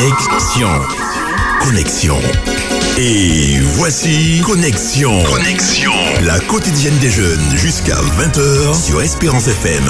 [0.00, 0.68] Connexion.
[1.60, 2.16] Connexion.
[2.96, 5.22] Et voici Connexion.
[5.24, 5.92] Connexion.
[6.24, 9.84] La quotidienne des jeunes jusqu'à 20h sur Espérance FM.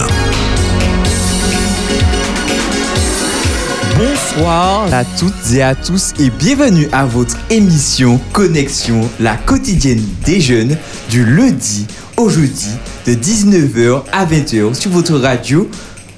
[3.96, 10.40] Bonsoir à toutes et à tous et bienvenue à votre émission Connexion, la quotidienne des
[10.40, 10.76] jeunes
[11.08, 11.86] du lundi
[12.16, 12.70] au jeudi
[13.06, 15.70] de 19h à 20h sur votre radio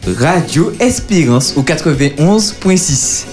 [0.07, 3.32] Radio Espérance au 91.6.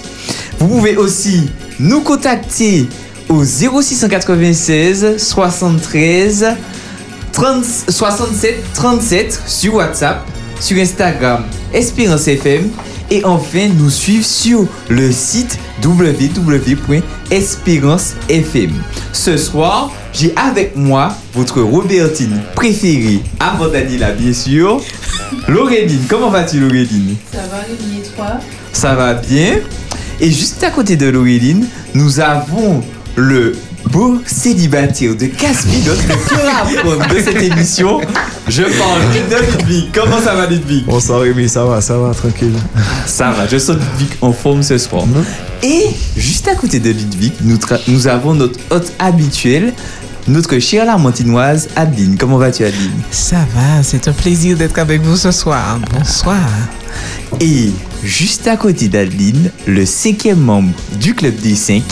[0.60, 1.50] Vous pouvez aussi
[1.80, 2.88] nous contacter
[3.30, 6.48] au 0696 73
[7.32, 10.28] 30 67 37 sur WhatsApp,
[10.60, 12.70] sur Instagram Espérance FM
[13.12, 18.72] et enfin nous suivre sur le site www.espérance.fm.
[19.14, 24.82] Ce soir, j'ai avec moi votre Robertine préférée, avant Daniela bien sûr,
[25.48, 26.02] Laureline.
[26.10, 28.32] Comment vas-tu Laureline Ça va, les toi?
[28.74, 29.60] Ça va bien.
[30.22, 32.84] Et juste à côté de Laureline, nous avons
[33.16, 38.02] le beau célibataire de Casse-Pilote, le cœur de cette émission.
[38.48, 39.86] Je parle de Ludwig.
[39.94, 40.86] Comment ça va Ludwig?
[40.86, 42.54] Bonsoir Rémi, ça va, ça va, tranquille.
[43.06, 45.06] Ça va, je sens Ludwig en forme ce soir.
[45.64, 45.86] Et
[46.18, 47.34] juste à côté de Ludwig,
[47.88, 49.74] nous, avons notre hôte habituel,
[50.28, 52.18] notre chère lamentinoise Adeline.
[52.18, 52.92] Comment vas-tu Adeline?
[53.10, 55.80] Ça va, c'est un plaisir d'être avec vous ce soir.
[55.98, 56.38] Bonsoir.
[57.40, 57.72] Et
[58.04, 61.84] juste à côté d'Adeline, le cinquième membre du Club des cinq,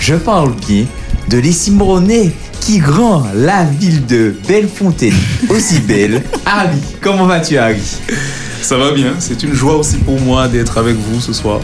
[0.00, 0.84] je parle bien
[1.28, 5.14] de l'Essimronais qui rend la ville de Bellefontaine
[5.48, 6.22] aussi belle.
[6.46, 7.82] Harry, comment vas-tu Harry?
[8.62, 11.60] Ça va bien, c'est une joie aussi pour moi d'être avec vous ce soir.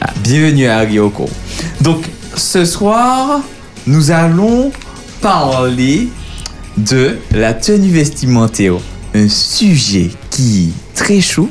[0.00, 1.28] Ah, Bienvenue à Harry Oko.
[1.80, 2.04] Donc
[2.36, 3.40] ce soir,
[3.86, 4.70] nous allons
[5.20, 6.08] parler
[6.76, 8.74] de la tenue vestimentaire.
[9.14, 11.50] Un sujet qui est très chaud,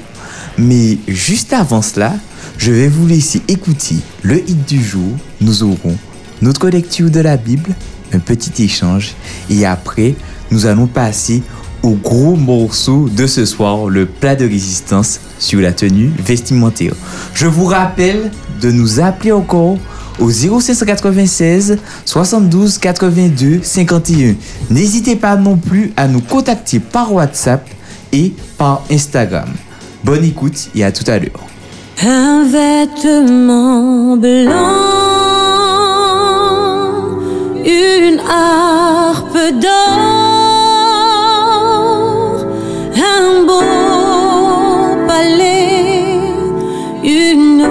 [0.59, 2.13] mais juste avant cela,
[2.57, 5.09] je vais vous laisser écouter le hit du jour.
[5.41, 5.95] Nous aurons
[6.41, 7.73] notre lecture de la Bible,
[8.13, 9.15] un petit échange,
[9.49, 10.15] et après,
[10.51, 11.41] nous allons passer
[11.81, 16.93] au gros morceau de ce soir, le plat de résistance sur la tenue vestimentaire.
[17.33, 18.31] Je vous rappelle
[18.61, 19.77] de nous appeler encore
[20.19, 24.35] au 0596 72 82 51.
[24.69, 27.65] N'hésitez pas non plus à nous contacter par WhatsApp
[28.11, 29.47] et par Instagram.
[30.03, 31.45] Bonne écoute et à tout à l'heure.
[32.01, 34.49] Un vêtement blanc,
[37.65, 39.69] une harpe d'or,
[42.95, 46.21] un beau palais,
[47.03, 47.67] une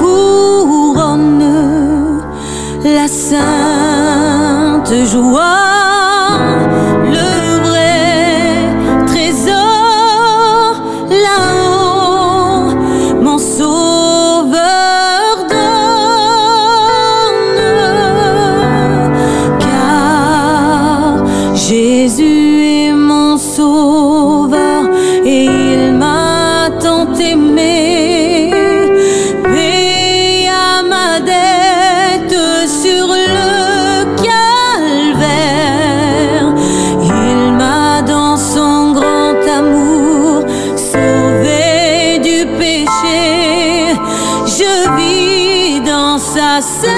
[0.00, 1.44] couronne,
[2.82, 5.75] la sainte joie,
[46.56, 46.95] dans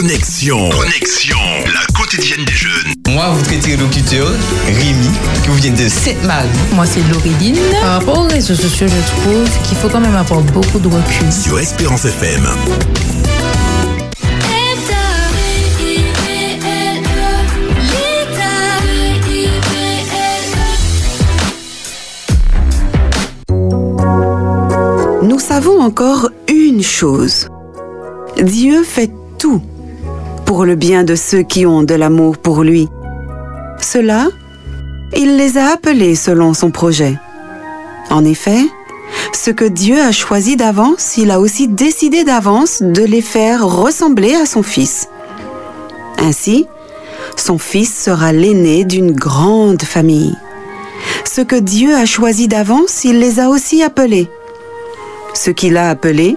[0.00, 0.70] Connexion.
[1.74, 2.94] La quotidienne des jeunes.
[3.10, 4.30] Moi, votre interlocuteur,
[4.64, 5.10] Rémi,
[5.42, 6.48] qui vous vient de Sainte-Marie.
[6.72, 7.58] Moi, c'est Laureline.
[7.82, 11.30] Par rapport aux réseaux sociaux, je trouve qu'il faut quand même avoir beaucoup de recul.
[11.30, 12.48] Sur Espérance FM.
[25.22, 27.48] Nous savons encore une chose.
[28.42, 29.19] Dieu fait tout
[30.64, 32.88] le bien de ceux qui ont de l'amour pour lui.
[33.80, 34.28] Cela,
[35.16, 37.18] il les a appelés selon son projet.
[38.10, 38.60] En effet,
[39.32, 44.34] ce que Dieu a choisi d'avance, il a aussi décidé d'avance de les faire ressembler
[44.34, 45.08] à son Fils.
[46.18, 46.66] Ainsi,
[47.36, 50.36] son Fils sera l'aîné d'une grande famille.
[51.24, 54.28] Ce que Dieu a choisi d'avance, il les a aussi appelés.
[55.34, 56.36] Ce qu'il a appelés,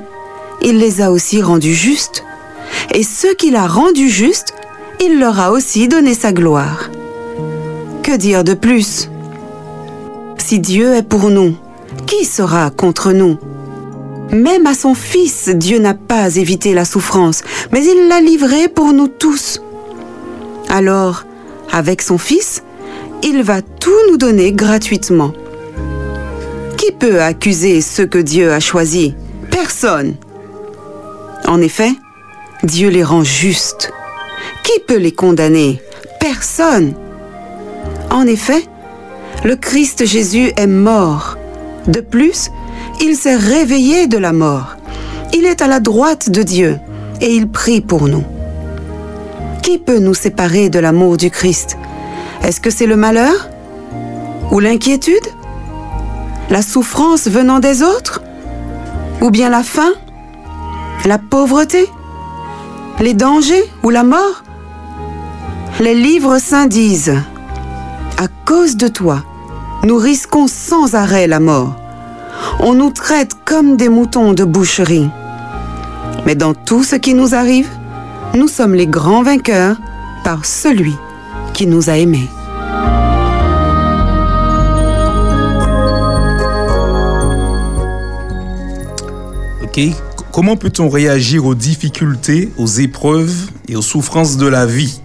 [0.61, 2.23] il les a aussi rendus justes.
[2.93, 4.53] Et ceux qu'il a rendus justes,
[5.01, 6.89] il leur a aussi donné sa gloire.
[8.03, 9.09] Que dire de plus?
[10.37, 11.55] Si Dieu est pour nous,
[12.05, 13.37] qui sera contre nous?
[14.31, 18.93] Même à son Fils, Dieu n'a pas évité la souffrance, mais il l'a livré pour
[18.93, 19.61] nous tous.
[20.69, 21.23] Alors,
[21.71, 22.63] avec son Fils,
[23.21, 25.33] il va tout nous donner gratuitement.
[26.77, 29.13] Qui peut accuser ceux que Dieu a choisis
[29.51, 30.15] Personne.
[31.47, 31.91] En effet,
[32.63, 33.91] Dieu les rend justes.
[34.63, 35.81] Qui peut les condamner?
[36.21, 36.93] Personne.
[38.09, 38.63] En effet,
[39.43, 41.37] le Christ Jésus est mort.
[41.87, 42.49] De plus,
[43.01, 44.77] il s'est réveillé de la mort.
[45.33, 46.79] Il est à la droite de Dieu
[47.19, 48.23] et il prie pour nous.
[49.61, 51.77] Qui peut nous séparer de l'amour du Christ?
[52.43, 53.49] Est-ce que c'est le malheur
[54.51, 55.27] Ou l'inquiétude?
[56.49, 58.21] La souffrance venant des autres?
[59.21, 59.91] Ou bien la faim?
[61.05, 61.89] La pauvreté?
[63.03, 64.45] Les dangers ou la mort?
[65.81, 67.21] Les livres saints disent
[68.17, 69.25] À cause de toi,
[69.83, 71.75] nous risquons sans arrêt la mort.
[72.61, 75.09] On nous traite comme des moutons de boucherie.
[76.25, 77.69] Mais dans tout ce qui nous arrive,
[78.35, 79.75] nous sommes les grands vainqueurs
[80.23, 80.95] par celui
[81.53, 82.29] qui nous a aimés.
[89.61, 90.12] Ok.
[90.33, 94.99] Comment peut-on réagir aux difficultés, aux épreuves et aux souffrances de la vie?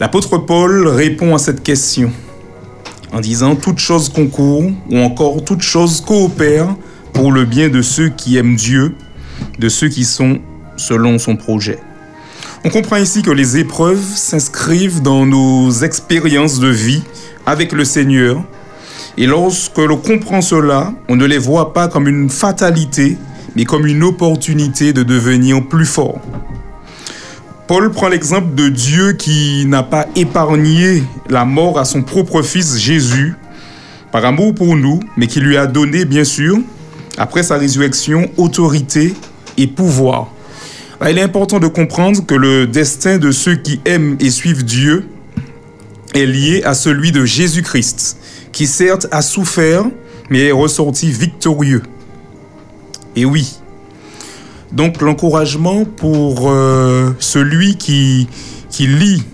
[0.00, 2.10] L'apôtre Paul répond à cette question
[3.12, 6.74] en disant toute chose concourt ou encore toute chose coopère
[7.12, 8.94] pour le bien de ceux qui aiment Dieu,
[9.58, 10.38] de ceux qui sont
[10.78, 11.78] selon son projet.
[12.64, 17.02] On comprend ici que les épreuves s'inscrivent dans nos expériences de vie
[17.44, 18.42] avec le Seigneur.
[19.18, 23.18] Et lorsque l'on comprend cela, on ne les voit pas comme une fatalité,
[23.56, 26.20] mais comme une opportunité de devenir plus fort.
[27.66, 32.78] Paul prend l'exemple de Dieu qui n'a pas épargné la mort à son propre fils
[32.78, 33.34] Jésus,
[34.10, 36.56] par amour pour nous, mais qui lui a donné, bien sûr,
[37.18, 39.14] après sa résurrection, autorité
[39.58, 40.28] et pouvoir.
[41.06, 45.06] Il est important de comprendre que le destin de ceux qui aiment et suivent Dieu
[46.14, 48.16] est lié à celui de Jésus-Christ,
[48.50, 49.84] qui certes a souffert,
[50.30, 51.82] mais est ressorti victorieux.
[53.18, 53.56] Et oui,
[54.70, 58.28] donc l'encouragement pour euh, celui qui,
[58.70, 59.24] qui lit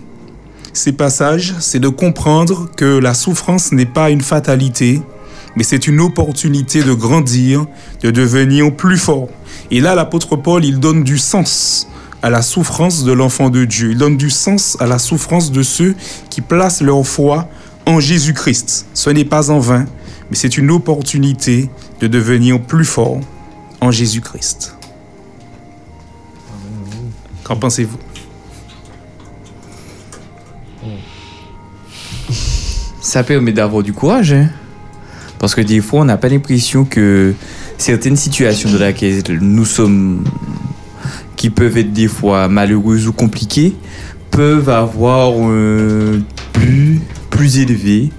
[0.73, 5.03] ces passages, c'est de comprendre que la souffrance n'est pas une fatalité,
[5.55, 7.67] mais c'est une opportunité de grandir,
[8.01, 9.27] de devenir plus fort.
[9.69, 11.87] Et là, l'apôtre Paul, il donne du sens
[12.23, 13.91] à la souffrance de l'enfant de Dieu.
[13.91, 15.93] Il donne du sens à la souffrance de ceux
[16.31, 17.47] qui placent leur foi
[17.85, 18.87] en Jésus-Christ.
[18.95, 19.85] Ce n'est pas en vain,
[20.31, 23.19] mais c'est une opportunité de devenir plus fort
[23.85, 24.75] en Jésus-Christ.
[27.43, 27.99] Qu'en pensez-vous?
[33.01, 34.33] Ça permet d'avoir du courage.
[34.33, 34.49] hein.
[35.39, 37.33] Parce que des fois, on n'a pas l'impression que
[37.77, 40.23] certaines situations dans lesquelles nous sommes,
[41.35, 43.75] qui peuvent être des fois malheureuses ou compliquées,
[44.31, 46.19] peuvent avoir un
[46.53, 48.09] but plus élevé,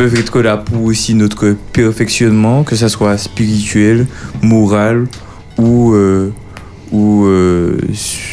[0.00, 4.06] peuvent être là pour aussi notre perfectionnement, que ce soit spirituel,
[4.40, 5.06] moral
[5.58, 6.32] ou, euh,
[6.90, 7.76] ou euh,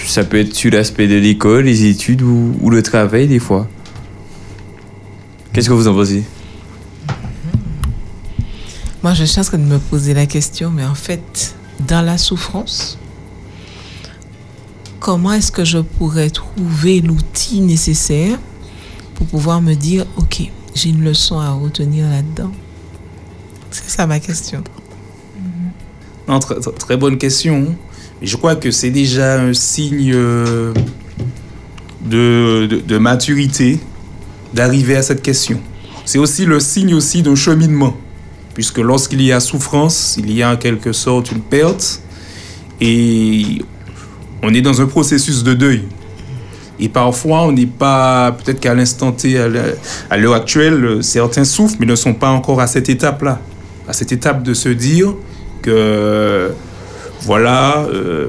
[0.06, 3.68] ça peut être sur l'aspect de l'école, les études ou, le travail des fois.
[5.52, 6.24] Qu'est-ce que vous en pensez?
[9.04, 11.54] Moi, je suis de me poser la question, mais en fait,
[11.86, 12.98] dans la souffrance,
[15.02, 18.40] comment est-ce que je pourrais trouver l'outil nécessaire
[19.16, 22.52] pour pouvoir me dire, OK, j'ai une leçon à retenir là-dedans
[23.72, 24.64] C'est ça ma question.
[26.28, 27.76] Non, très, bonne question.
[28.22, 30.74] Je crois que c'est déjà un signe euh,
[32.06, 33.80] de, de- de maturité
[34.54, 35.60] d'arriver à cette question.
[36.06, 37.96] C'est aussi le signe aussi d'un cheminement,
[38.54, 42.02] puisque lorsqu'il y a souffrance, il y a en quelque sorte une perte,
[42.82, 43.62] et
[44.44, 45.84] on est dans un processus de deuil.
[46.80, 51.76] Et parfois, on n'est pas, peut-être qu'à l'instant T, à l'heure- actuelle, euh, certains souffrent,
[51.80, 53.40] mais ne sont pas encore à cette étape-là.
[53.88, 55.14] À cette étape de se dire
[55.62, 56.52] que,
[57.22, 58.28] voilà, euh,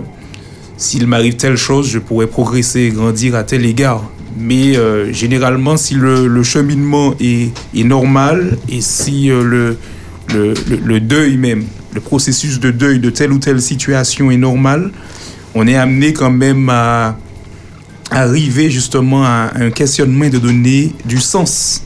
[0.77, 4.05] s'il m'arrive telle chose, je pourrais progresser et grandir à tel égard.
[4.39, 7.51] Mais euh, généralement, si le, cheminement est,
[7.85, 9.77] normal et si le-
[10.33, 11.65] le deuil même,
[11.95, 14.91] le processus de deuil de telle ou telle situation est normal,
[15.55, 17.17] on est amené quand même à
[18.19, 21.83] arriver justement à un questionnement de donner du sens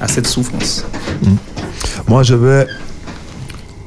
[0.00, 0.84] à cette souffrance.
[2.08, 2.66] Moi, je vais,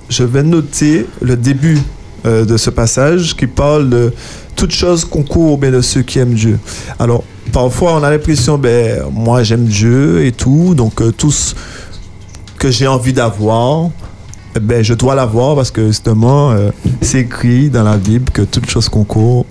[0.09, 1.79] je vais noter le début
[2.25, 4.13] euh, de ce passage qui parle de
[4.55, 6.59] toute chose concourt au bien de ceux qui aiment Dieu.
[6.99, 11.53] Alors, parfois, on a l'impression, ben, moi, j'aime Dieu et tout, donc euh, tout ce
[12.57, 13.89] que j'ai envie d'avoir,
[14.55, 16.71] eh ben, je dois l'avoir parce que justement, euh,
[17.01, 19.45] c'est écrit dans la Bible que toute chose concourt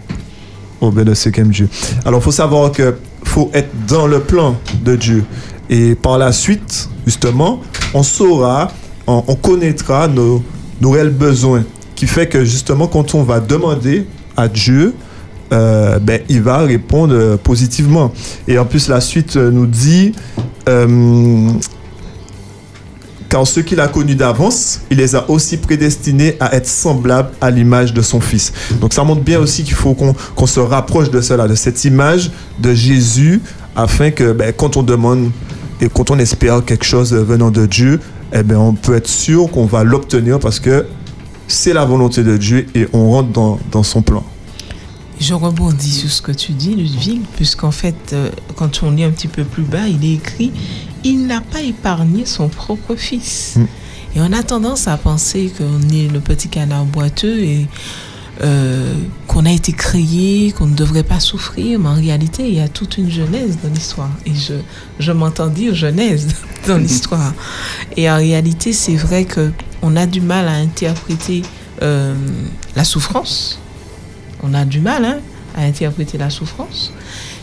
[0.89, 1.69] au bien de aiment Dieu.
[2.05, 5.25] Alors, faut savoir que faut être dans le plan de Dieu.
[5.71, 7.61] Et par la suite, justement,
[7.95, 8.71] on saura,
[9.07, 10.43] on, on connaîtra nos,
[10.83, 11.65] réels besoins.
[11.95, 14.95] Qui fait que justement, quand on va demander à Dieu,
[15.53, 18.13] euh, ben, il va répondre positivement.
[18.49, 20.13] Et en plus, la suite nous dit,
[20.69, 21.51] euh,
[23.35, 27.51] car ceux qu'il a connus d'avance, il les a aussi prédestinés à être semblables à
[27.51, 28.53] l'image de son Fils.
[28.81, 32.31] Donc ça montre bien aussi qu'il faut qu'on se rapproche de cela, de cette image
[32.61, 33.43] de Jésus,
[33.75, 35.33] afin que ben, quand on demande
[35.81, 37.99] et quand on espère quelque chose venant de Dieu,
[38.33, 40.87] eh ben, on peut être sûr qu'on va l'obtenir parce que
[41.49, 44.23] c'est la volonté de Dieu et on rentre dans, dans son plan.
[45.19, 49.11] Je rebondis sur ce que tu dis, Ludwig, puisqu'en fait, euh, quand on lit un
[49.11, 50.53] petit peu plus bas, il est écrit
[51.05, 53.55] Il n'a pas épargné son propre fils.
[53.57, 53.67] Mm.
[54.17, 57.67] Et on a tendance à penser qu'on est le petit canard boiteux et
[58.43, 58.95] euh,
[59.29, 62.69] qu'on a été créé, qu'on ne devrait pas souffrir, mais en réalité, il y a
[62.69, 64.11] toute une genèse dans l'histoire.
[64.27, 64.55] Et je,
[64.99, 66.29] je m'entends dire genèse
[66.67, 67.33] dans l'histoire.
[67.97, 71.43] Et en réalité, c'est vrai que on a du mal à interpréter
[71.83, 72.15] euh,
[72.75, 73.59] la souffrance.
[74.43, 75.19] On a du mal hein,
[75.57, 76.93] à interpréter la souffrance.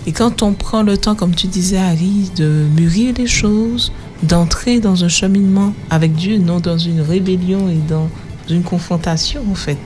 [0.08, 3.92] Et quand on prend le temps, comme tu disais, Harry, de mûrir les choses,
[4.24, 8.10] d'entrer dans un cheminement avec Dieu, non dans une rébellion et dans
[8.50, 9.78] une confrontation, en fait,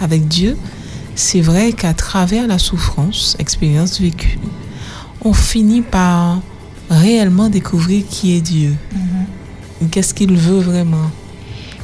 [0.00, 0.56] avec Dieu,
[1.16, 4.38] c'est vrai qu'à travers la souffrance, expérience vécue,
[5.22, 6.40] on finit par
[6.90, 8.74] réellement découvrir qui est Dieu.
[9.82, 11.10] Et Qu'est-ce qu'il veut vraiment?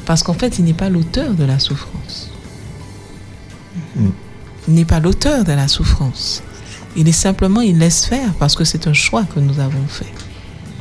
[0.05, 2.31] Parce qu'en fait, il n'est pas l'auteur de la souffrance.
[4.67, 6.43] Il n'est pas l'auteur de la souffrance.
[6.95, 10.11] Il est simplement, il laisse faire parce que c'est un choix que nous avons fait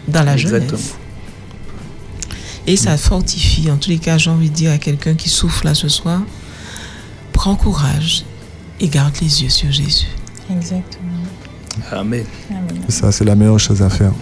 [0.08, 0.68] dans la Exactement.
[0.70, 0.94] jeunesse.
[2.66, 3.70] Et ça fortifie.
[3.70, 6.20] En tous les cas, j'ai envie de dire à quelqu'un qui souffle là ce soir,
[7.32, 8.24] prends courage
[8.80, 10.06] et garde les yeux sur Jésus.
[10.50, 10.84] Exactement.
[11.92, 12.24] Amen.
[12.50, 12.82] Amen.
[12.88, 14.12] Ça, c'est la meilleure chose à faire.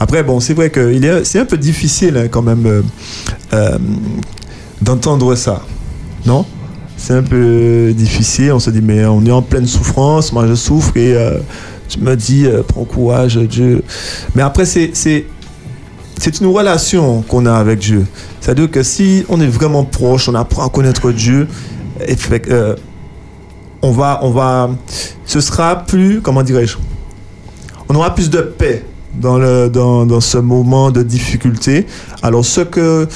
[0.00, 2.82] Après, bon, c'est vrai que il est- c'est un peu difficile hein, quand même euh,
[3.52, 3.78] euh,
[4.80, 5.64] d'entendre ça.
[6.24, 6.46] Non?
[6.98, 8.52] C'est un peu difficile.
[8.52, 11.38] On se dit, mais on est en pleine souffrance, moi je souffre et euh,
[11.88, 13.82] tu me dis, euh, prends courage, Dieu.
[14.34, 14.90] Mais après, c'est.
[14.92, 15.24] c'est
[16.20, 18.04] c'est une relation qu'on a avec Dieu.
[18.40, 21.46] C'est-à-dire que si on est vraiment proche, on apprend à connaître Dieu,
[22.04, 22.16] et
[22.50, 22.74] euh,
[23.82, 24.68] on va, on va,
[25.24, 26.76] ce sera plus, comment dirais-je,
[27.88, 31.86] on aura plus de paix dans, le, dans, dans ce moment de difficulté.
[32.22, 33.06] Alors, ce que.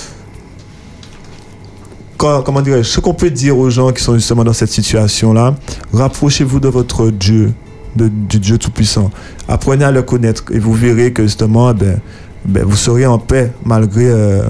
[2.44, 5.54] Comment dirais-je Ce qu'on peut dire aux gens qui sont justement dans cette situation-là,
[5.92, 7.52] rapprochez-vous de votre Dieu,
[7.96, 9.10] du Dieu Tout-Puissant.
[9.48, 12.00] Apprenez à le connaître et vous verrez que justement, eh ben,
[12.44, 14.42] ben, vous serez en paix malgré, euh,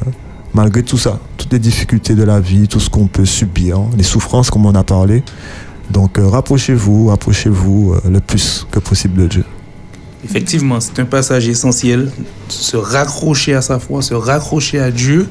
[0.55, 3.91] malgré tout ça, toutes les difficultés de la vie, tout ce qu'on peut subir, hein,
[3.97, 5.23] les souffrances comme on a parlé.
[5.91, 9.45] Donc, euh, rapprochez-vous, rapprochez-vous euh, le plus que possible de Dieu.
[10.25, 12.11] Effectivement, c'est un passage essentiel.
[12.49, 15.29] Se raccrocher à sa foi, se raccrocher à Dieu.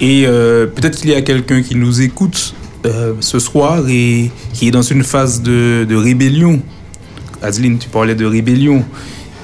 [0.00, 4.68] Et euh, peut-être qu'il y a quelqu'un qui nous écoute euh, ce soir et qui
[4.68, 6.60] est dans une phase de, de rébellion.
[7.42, 8.84] Adeline, tu parlais de rébellion.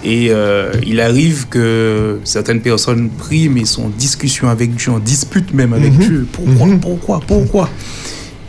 [0.05, 4.99] Et euh, il arrive que certaines personnes prient, mais sont en discussion avec Dieu, en
[4.99, 5.99] dispute même avec Mhm.
[6.01, 6.27] Dieu.
[6.33, 6.81] Pourquoi, Mhm.
[6.81, 7.69] pourquoi, pourquoi?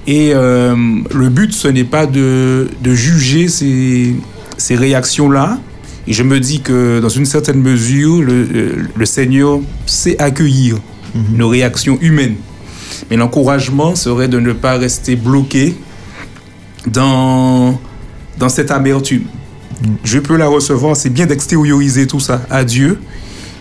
[0.05, 4.13] Et le but, ce n'est pas de, de juger ces,
[4.57, 5.59] ces réactions-là.
[6.07, 10.75] Et je me dis que dans une certaine mesure, le, le Seigneur sait accueillir
[11.15, 12.35] nos réactions humaines.
[13.09, 15.75] Mais l'encouragement serait de ne pas rester bloqué
[16.87, 17.79] dans,
[18.37, 19.23] dans cette amertume.
[20.03, 22.99] Dieu peut la recevoir, c'est bien d'extérioriser tout ça à Dieu,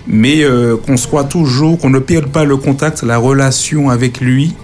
[0.07, 4.55] mais euh, qu'on soit toujours, qu'on ne perde pas le contact, la relation avec lui,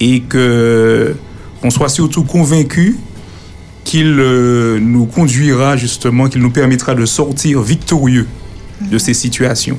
[0.00, 1.14] et que
[1.60, 2.96] qu'on soit surtout convaincu
[3.84, 8.26] qu'il euh, nous conduira justement, qu'il nous permettra de sortir victorieux
[8.80, 9.78] de ces situations.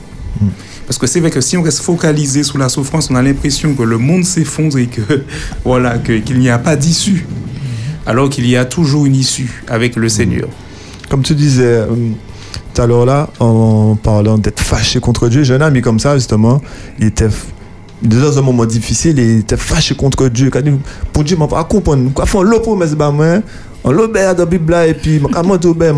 [0.87, 3.73] Parce que c'est vrai que si on reste focalisé sur la souffrance, on a l'impression
[3.73, 5.01] que le monde s'effondre et que
[5.65, 7.25] voilà qu'il n'y a pas d'issue,
[8.05, 10.47] alors qu'il y a toujours une issue avec le Seigneur.
[11.09, 11.87] Comme tu disais euh,
[12.73, 16.15] tout à l'heure là, en parlant d'être fâché contre Dieu, j'ai un ami comme ça
[16.15, 16.61] justement,
[16.99, 17.29] il était
[18.03, 20.51] il dans un moment difficile il était fâché contre Dieu.
[20.53, 20.71] Il a dit,
[21.13, 22.11] pour Dieu, ne pas comprendre.
[22.15, 22.25] Bah
[23.87, 25.95] on l'obéit dans la Bible et puis pas obéir.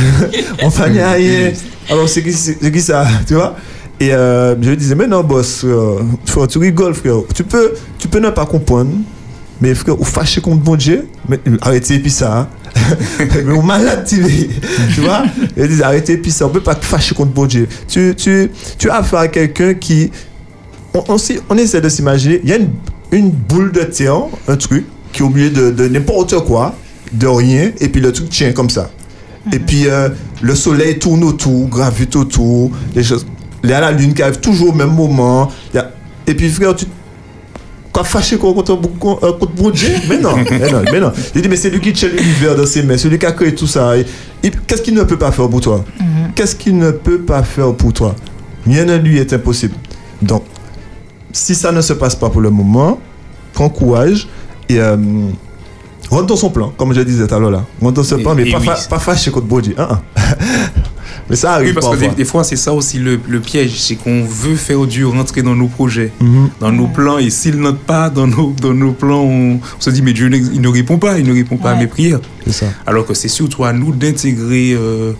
[0.62, 1.52] on fait rien.
[1.90, 2.32] Alors c'est qui,
[2.72, 3.56] qui ça, tu vois?
[3.98, 7.16] Et euh, je lui disais, mais non boss, frère, frère, tu rigoles frère.
[7.34, 8.90] Tu peux, tu peux ne pas comprendre,
[9.60, 12.38] mais frère, ou fâché contre bon Dieu, mais arrêtez puis ça.
[12.40, 12.48] hein.
[13.46, 14.22] mais on malade, tu
[14.94, 15.22] tu vois?
[15.56, 17.66] Ils disent arrêtez puis ça, on peut pas te fâcher contre bon Dieu.
[17.88, 20.10] Tu, tu, tu as affaire à quelqu'un qui.
[20.92, 21.16] On, on,
[21.48, 22.68] on essaie de s'imaginer, il y a une,
[23.12, 26.74] une boule de terre, un truc, qui est au milieu de, de n'importe quoi,
[27.12, 28.90] de rien, et puis le truc tient comme ça.
[29.52, 30.08] Et puis euh,
[30.42, 33.26] le soleil tourne autour, gravite autour, les choses.
[33.64, 35.50] Il y a la lune qui arrive toujours au même moment.
[35.72, 35.90] il y a-
[36.26, 36.86] Et puis frère, tu
[37.92, 39.88] quoi fâché contre, contre, bon Dieu?
[40.08, 41.12] Mais non, mais non, mais non.
[41.34, 43.54] Il dit, mais c'est lui qui tient l'univers dans ses mains, celui qui a créé
[43.54, 43.94] tout ça.
[44.66, 45.84] Qu'est-ce qu'il ne peut pas faire pour toi?
[46.34, 48.14] Qu'est-ce qu'il ne peut pas faire pour toi?
[48.66, 49.74] Rien ne lui est impossible.
[50.20, 50.42] Donc,
[51.32, 52.98] si ça ne se passe pas pour le moment,
[53.54, 54.28] prends courage
[54.68, 54.96] et euh,
[56.10, 57.64] rentre dans son plan, comme je disais tout à l'heure là.
[57.80, 58.66] Rentre dans son plan, mais pas, oui.
[58.66, 59.46] fa- pas fâché contre.
[59.78, 60.00] Hein, hein.
[61.28, 62.16] mais ça arrive Oui, parce que des, parfois.
[62.16, 65.54] des fois, c'est ça aussi le, le piège, c'est qu'on veut faire Dieu rentrer dans
[65.56, 66.50] nos projets, Mhm.
[66.60, 69.90] dans nos plans, et s'il note pas dans nos, dans nos plans, on, on se
[69.90, 72.20] dit, mais Dieu il ne répond pas, il ne répond pas à mes prières.
[72.46, 72.66] C'est ça.
[72.86, 75.12] Alors que c'est surtout à nous d'intégrer euh,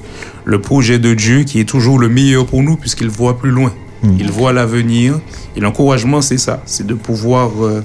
[0.45, 3.73] le projet de Dieu qui est toujours le meilleur pour nous, puisqu'il voit plus loin.
[4.03, 4.17] Mhm.
[4.21, 5.19] Il voit l'avenir.
[5.57, 7.83] Et l'encouragement, c'est ça, c'est de pouvoir euh,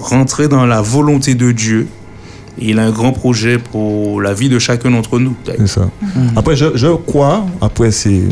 [0.00, 1.86] rentrer dans la volonté de Dieu.
[2.58, 5.34] Et il a un grand projet pour la vie de chacun d'entre nous.
[5.58, 5.88] C'est ça.
[6.36, 8.22] Après, je, je crois, après, c'est,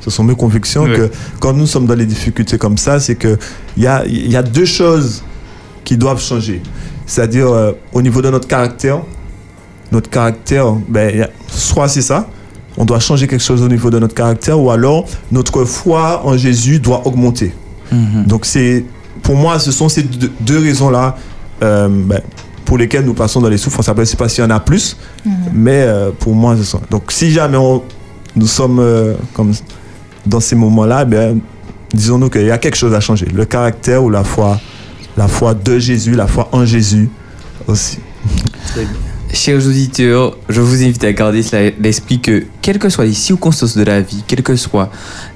[0.00, 1.10] ce sont mes convictions, que
[1.40, 3.36] quand nous sommes dans les difficultés comme ça, c'est qu'il
[3.78, 5.24] y a, il y a deux choses
[5.84, 6.62] qui doivent changer.
[7.06, 9.00] C'est-à-dire, euh, au niveau de notre caractère,
[9.92, 12.28] notre caractère, ben, a- soit c'est ça,
[12.76, 16.36] on doit changer quelque chose au niveau de notre caractère, ou alors notre foi en
[16.36, 17.52] Jésus doit augmenter.
[18.26, 18.84] Donc, c'est,
[19.22, 21.16] pour moi, ce sont ces deux, deux raisons-là
[21.62, 22.20] euh, ben,
[22.66, 23.88] pour lesquelles nous passons dans les souffrances.
[23.88, 24.96] Après, je ne sais pas s'il y en a plus,
[25.54, 26.80] mais euh, pour moi, ce sont.
[26.90, 27.82] Donc, si jamais on-
[28.34, 29.52] nous sommes euh, comme
[30.26, 31.38] dans ces moments-là, ben,
[31.94, 33.26] disons-nous qu'il y a quelque chose à changer.
[33.32, 34.60] Le caractère ou la foi,
[35.16, 37.08] la foi de Jésus, la foi en Jésus
[37.66, 37.98] aussi.
[39.32, 41.42] Chers auditeurs, je vous invite à garder
[41.80, 44.88] l'esprit que, quelles que soient les circonstances de la vie, quelle que soit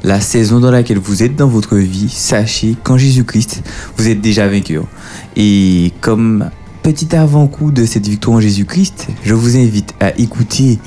[0.04, 3.62] la saison dans laquelle vous êtes dans votre vie, sachez qu'en Jésus-Christ,
[3.96, 4.84] vous êtes déjà vainqueur.
[5.36, 6.48] Et comme
[6.92, 10.80] petit avant-coup de cette victoire en Jésus-Christ, je vous invite à écouter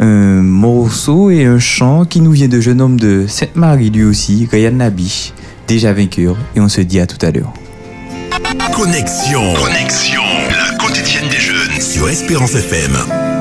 [0.00, 4.48] un morceau et un chant qui nous vient de jeune homme de Sainte-Marie, lui aussi,
[4.50, 5.32] Ryan Nabiche,
[5.68, 6.36] déjà vainqueur.
[6.56, 7.52] Et on se dit à tout à l'heure.
[8.74, 9.40] Connexion.
[10.50, 13.35] La quotidienne des jeunes sur Espérance FM.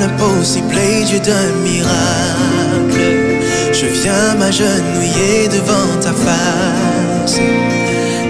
[0.00, 3.08] L'impossible et Dieu d'un miracle.
[3.72, 7.40] Je viens m'agenouiller devant ta face,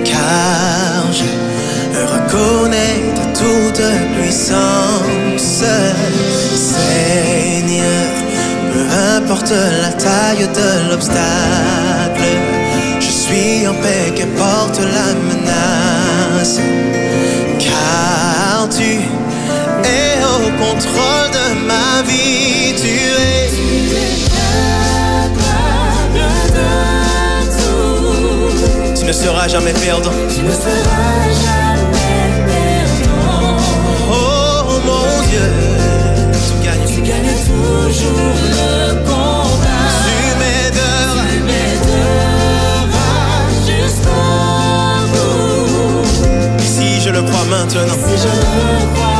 [0.04, 3.82] car je reconnais ta toute
[4.16, 5.64] puissance.
[6.56, 8.10] Seigneur,
[8.72, 8.84] peu
[9.16, 9.52] importe
[9.82, 12.30] la taille de l'obstacle,
[13.00, 16.60] je suis en paix, qu'importe la menace
[17.58, 19.00] car tu
[20.38, 23.50] au contrôle de ma vie, tu es.
[28.96, 30.12] Tu ne seras jamais perdant.
[34.10, 35.48] Oh mon Dieu,
[36.46, 39.86] tu gagnes, tu gagnes toujours le combat.
[40.04, 42.98] Tu m'aideras, tu m'aideras
[43.66, 44.26] jusqu'au
[45.12, 46.06] bout.
[46.60, 49.17] Si je le crois maintenant, si je le crois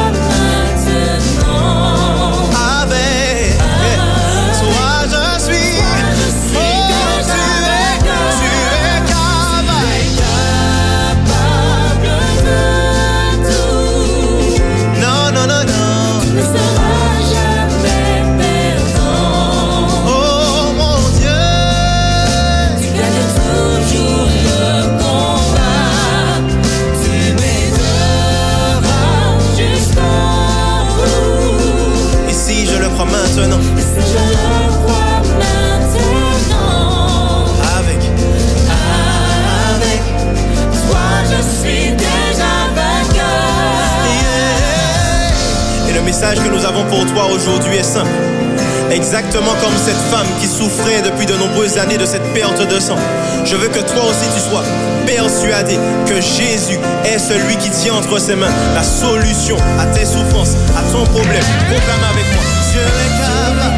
[33.39, 34.35] Et si je le
[35.39, 36.65] maintenant,
[37.79, 38.01] avec,
[39.81, 40.03] avec
[40.89, 44.07] toi, je suis déjà vainqueur.
[45.89, 48.11] Et le message que nous avons pour toi aujourd'hui est simple.
[48.91, 52.97] Exactement comme cette femme qui souffrait depuis de nombreuses années de cette perte de sang.
[53.45, 54.65] Je veux que toi aussi tu sois
[55.07, 60.57] persuadé que Jésus est celui qui tient entre ses mains la solution à tes souffrances,
[60.77, 61.45] à ton problème.
[61.69, 62.43] Proclame avec moi
[63.29, 63.78] est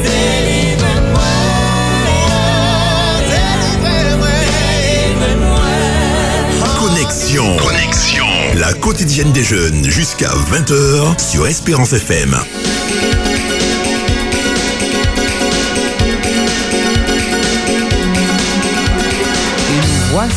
[0.03, 1.29] Délivre-moi
[6.79, 7.57] Connexion.
[7.57, 8.27] Connexion.
[8.57, 12.35] La quotidienne des jeunes jusqu'à 20h sur Espérance FM.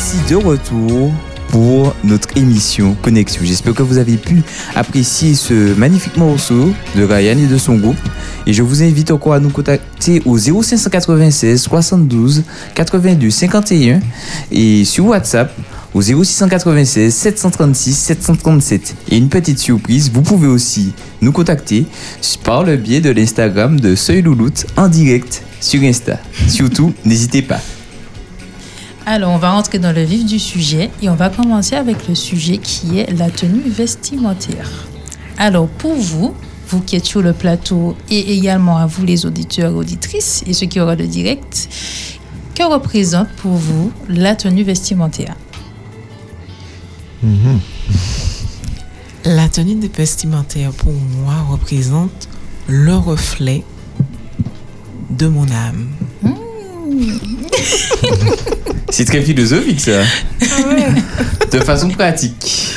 [0.03, 1.13] Voici de retour
[1.49, 3.43] pour notre émission Connexion.
[3.45, 4.41] J'espère que vous avez pu
[4.73, 7.99] apprécier ce magnifique morceau de Ryan et de son groupe.
[8.47, 13.99] Et je vous invite encore à nous contacter au 0596 72 82 51
[14.51, 15.55] et sur WhatsApp
[15.93, 18.95] au 0696 736 737.
[19.11, 21.85] Et une petite surprise, vous pouvez aussi nous contacter
[22.43, 26.17] par le biais de l'Instagram de Seuil Louloute en direct sur Insta.
[26.47, 27.59] Surtout, n'hésitez pas.
[29.05, 32.15] Alors, on va rentrer dans le vif du sujet et on va commencer avec le
[32.15, 34.69] sujet qui est la tenue vestimentaire.
[35.37, 36.35] Alors, pour vous,
[36.67, 40.53] vous qui êtes sur le plateau et également à vous les auditeurs et auditrices et
[40.53, 41.67] ceux qui auront le direct,
[42.55, 45.35] que représente pour vous la tenue vestimentaire?
[49.25, 52.29] La tenue de vestimentaire pour moi représente
[52.67, 53.63] le reflet
[55.09, 55.89] de mon âme.
[58.89, 60.01] C'est très philosophique ça.
[61.51, 62.73] De façon pratique.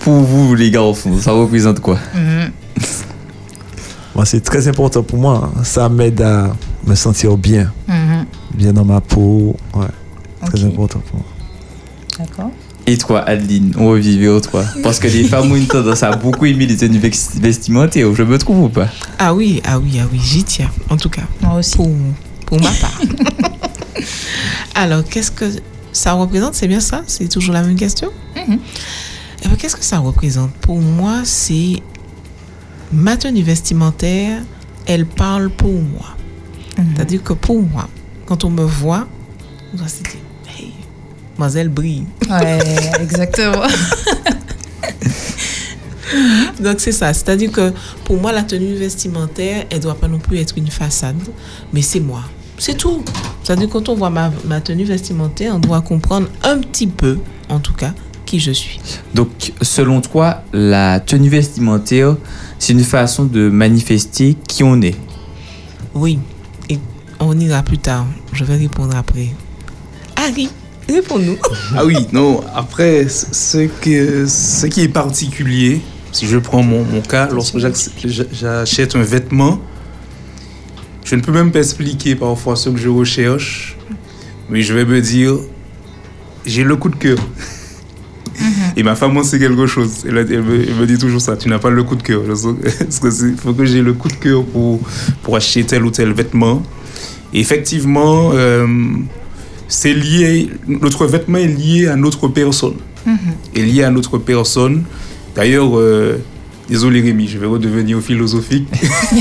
[0.00, 1.98] Pour vous les garçons, ça représente quoi?
[4.14, 5.50] Moi, c'est très important pour moi.
[5.56, 5.62] hein.
[5.64, 6.54] Ça m'aide à
[6.86, 8.26] me sentir bien, Mhm.
[8.54, 9.56] bien dans ma peau.
[9.74, 9.86] Ouais,
[10.46, 11.26] très important pour moi.
[12.18, 12.50] D'accord.
[12.86, 16.10] Et toi Adeline, on revivait au toi Parce que les femmes ont une tendance à
[16.16, 18.88] beaucoup aimer les tenues vestimentaires, je me trouve ou pas?
[19.18, 21.22] Ah oui, ah oui, ah oui, j'y tiens, en tout cas.
[21.42, 21.76] Moi aussi.
[21.76, 21.90] Pour,
[22.46, 23.00] pour ma part.
[24.74, 25.46] Alors, qu'est-ce que
[25.92, 26.54] ça représente?
[26.54, 27.02] C'est bien ça?
[27.06, 28.10] C'est toujours la même question?
[28.34, 28.58] Ben,
[29.58, 30.52] Qu'est-ce que ça représente?
[30.54, 31.82] Pour moi, c'est
[32.92, 34.42] ma tenue vestimentaire,
[34.86, 36.16] elle parle pour moi.
[36.94, 37.88] C'est-à-dire que pour moi,
[38.24, 39.06] quand on me voit,
[39.72, 40.20] on doit se dire,
[40.56, 40.72] hey,
[41.32, 42.06] mademoiselle brille.
[42.28, 42.58] Ouais,
[43.00, 43.62] exactement.
[46.60, 47.72] Donc c'est ça, c'est-à-dire que
[48.04, 51.16] pour moi la tenue vestimentaire, elle doit pas non plus être une façade,
[51.72, 52.24] mais c'est moi.
[52.60, 53.02] C'est tout.
[53.42, 57.18] C'est-à-dire quand on voit ma, ma tenue vestimentaire, on doit comprendre un petit peu,
[57.48, 57.92] en tout cas,
[58.26, 58.78] qui je suis.
[59.14, 62.16] Donc, selon toi, la tenue vestimentaire,
[62.58, 64.94] c'est une façon de manifester qui on est?
[65.94, 66.18] Oui.
[66.68, 66.78] Et
[67.18, 68.06] On ira plus tard.
[68.34, 69.28] Je vais répondre après.
[70.16, 70.50] Harry,
[70.88, 71.38] réponds-nous.
[71.76, 75.80] Ah oui, non, après, ce que, ce qui est particulier,
[76.12, 79.58] si je prends mon, mon cas, lorsque j'ac- j'a- j'achète un vêtement,
[81.10, 83.76] je ne peux même pas expliquer parfois ce que je recherche,
[84.48, 85.34] mais je vais me dire,
[86.46, 87.18] j'ai le coup de cœur.
[88.76, 90.04] Et ma femme, c'est quelque chose.
[90.06, 90.20] Elle, me,
[90.68, 91.36] elle me dit toujours ça.
[91.36, 92.22] Tu n'as pas le coup de cœur.
[92.88, 94.78] C'est- faut que j'ai le coup de cœur pour,
[95.24, 96.62] pour acheter tel ou tel vêtement.
[97.34, 98.66] Et effectivement, euh,
[99.66, 100.48] c'est lié.
[100.68, 102.76] Notre vêtement est lié à notre personne.
[103.56, 104.84] Est lié à notre personne.
[105.34, 106.18] D'ailleurs, euh,
[106.70, 108.66] désolé Rémi, je vais redevenir philosophique.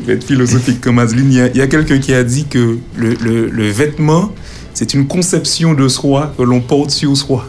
[0.00, 1.30] je vais être philosophique comme Adeline.
[1.32, 4.32] Il y a, il y a quelqu'un qui a dit que le, le- le vêtement,
[4.72, 7.48] c'est une conception de soi que l'on porte sur soi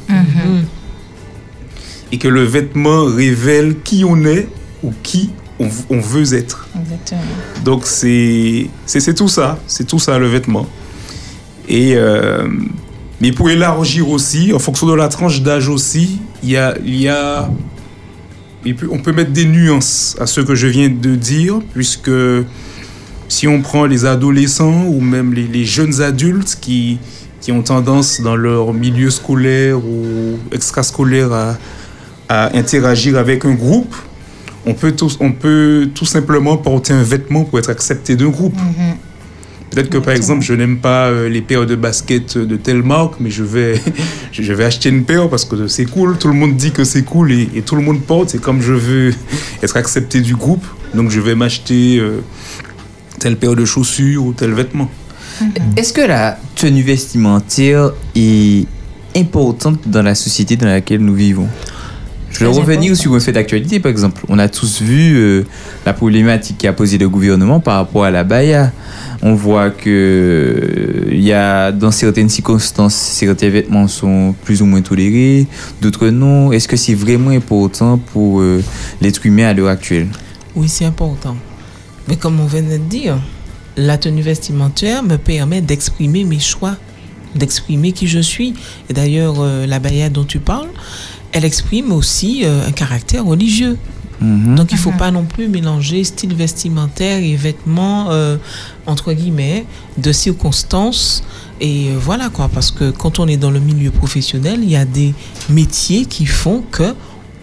[2.12, 4.48] et que le vêtement révèle qui on est
[4.84, 6.68] ou qui on, on veut être.
[6.80, 7.22] Exactement.
[7.66, 10.68] Donc c'est c'est c'est tout ça, c'est tout ça le vêtement.
[11.68, 12.48] Et euh,
[13.20, 16.96] mais pour élargir aussi, en fonction de la tranche d'âge aussi, il y a il
[17.02, 17.50] y a
[18.90, 22.12] on peut mettre des nuances à ce que je viens de dire, puisque
[23.28, 27.00] si on prend les adolescents ou même les, jeunes adultes qui,
[27.50, 31.58] ont tendance dans leur milieu scolaire ou extrascolaire à,
[32.28, 33.96] à interagir avec un groupe,
[34.66, 38.58] on peut, tout, on peut tout simplement porter un vêtement pour être accepté d'un groupe.
[39.72, 43.16] Peut-être que par exemple, je n'aime pas euh, les paires de baskets de telle marque,
[43.20, 43.82] mais je vais,
[44.32, 46.18] je vais acheter une paire parce que c'est cool.
[46.18, 48.36] Tout le monde dit que c'est cool et, et tout le monde porte.
[48.36, 49.14] Et comme je veux
[49.62, 52.22] être accepté du groupe, donc je vais m'acheter euh,
[53.20, 54.90] telle paire de chaussures ou tel vêtement.
[55.76, 58.66] Est-ce que la tenue vestimentaire est
[59.16, 61.48] importante dans la société dans laquelle nous vivons?
[62.38, 64.24] Je vais revenir sur un fait d'actualité, par exemple.
[64.30, 65.44] On a tous vu euh,
[65.88, 68.72] la problématique qu'a posé le gouvernement par rapport à la baya.
[69.24, 74.82] On voit que euh, y a dans certaines circonstances, certains vêtements sont plus ou moins
[74.82, 75.48] tolérés,
[75.82, 76.52] d'autres non.
[76.52, 78.64] Est-ce que c'est vraiment important pour euh,
[79.02, 80.08] l'être humain à l'heure actuelle?
[80.56, 81.36] Oui, c'est important.
[82.08, 83.18] Mais comme on venait de dire,
[83.78, 86.76] la tenue vestimentaire me permet d'exprimer mes choix,
[87.34, 88.54] d'exprimer qui je suis.
[88.92, 90.70] Et d'ailleurs, la baïa dont tu parles,
[91.38, 93.78] elle exprime aussi euh, un caractère religieux.
[94.22, 94.56] Mhm.
[94.56, 98.38] Donc il ne faut pas non plus mélanger style vestimentaire et vêtements, euh,
[98.88, 99.66] entre guillemets,
[100.00, 101.24] de circonstances.
[101.62, 104.76] Et euh, voilà quoi, parce que quand on est dans le milieu professionnel, il y
[104.76, 105.14] a des
[105.50, 106.96] métiers qui font que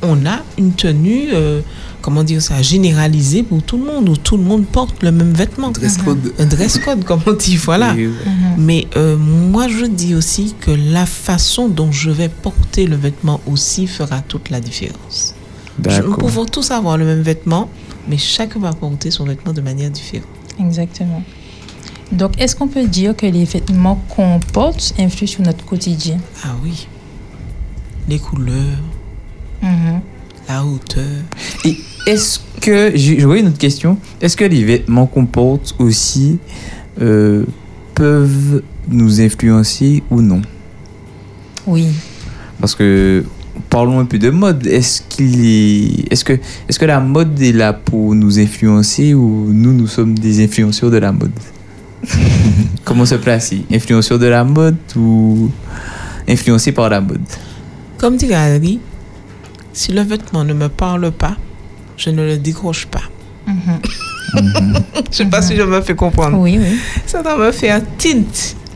[0.02, 1.60] on a une tenue, euh,
[2.04, 5.32] comment dire ça, généralisée pour tout le monde, où tout le monde porte le même
[5.32, 5.70] vêtement.
[5.70, 6.34] Dress code.
[6.38, 7.94] Un dress code, comme on dit, voilà.
[7.94, 8.12] Euh,
[8.58, 13.40] Mais euh, moi, je dis aussi que la façon dont je vais porter le vêtement
[13.46, 15.34] aussi fera toute la différence.
[15.88, 17.70] Je- Nous pouvons tous avoir le même vêtement,
[18.08, 20.28] mais chacun va porter son vêtement de manière différente.
[20.60, 21.22] Exactement.
[22.12, 26.18] Donc, est-ce qu'on peut dire que les vêtements qu'on porte influent sur notre quotidien?
[26.44, 26.86] Ah oui.
[28.08, 28.78] Les couleurs,
[29.62, 30.00] Mhm.
[30.48, 31.16] la hauteur.
[31.64, 36.38] Et est-ce que, j'ai- j'aurais une autre question, est-ce que les vêtements qu'on porte aussi
[37.00, 37.44] euh,
[37.94, 40.42] peuvent nous influencer ou non?
[41.66, 41.86] Oui.
[42.60, 43.24] Parce que
[43.70, 44.66] parlons un peu de mode.
[44.66, 46.34] Est-ce qu'il est, est-ce que,
[46.68, 50.90] est-ce que la mode est là pour nous influencer ou nous nous sommes des influenceurs
[50.90, 51.32] de la mode?
[52.84, 55.50] Comment se placer Influenceurs de la mode ou
[56.28, 57.22] influencés par la mode?
[57.98, 58.78] Comme dit Harry,
[59.72, 61.36] si le vêtement ne me parle pas,
[61.96, 63.02] je ne le décroche pas.
[63.46, 63.80] Mhm.
[65.10, 66.38] Je sais pas si je me fais comprendre.
[66.38, 66.78] Oui, oui.
[67.06, 68.22] Ça doit me faire tint.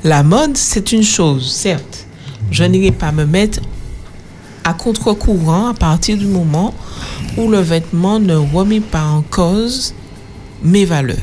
[0.04, 2.07] La mode, c'est une chose, certes.
[2.50, 3.61] Je n'irai pas me mettre
[4.64, 6.72] à contre-courant à partir du moment
[7.37, 9.94] où le vêtement ne remet pas en cause
[10.62, 11.16] mes valeurs.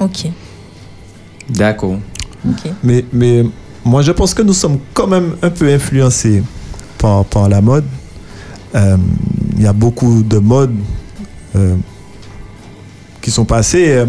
[0.00, 0.26] Ok.
[1.48, 1.98] D'accord.
[2.48, 2.70] Ok.
[2.82, 3.44] Mais, mais
[3.84, 6.42] moi, je pense que nous sommes quand même un peu influencés
[6.98, 7.84] par, par la mode.
[8.74, 8.96] Euh,
[9.56, 10.74] Il y a beaucoup de modes
[11.56, 11.76] euh,
[13.20, 13.88] qui sont passées.
[13.90, 14.06] euh,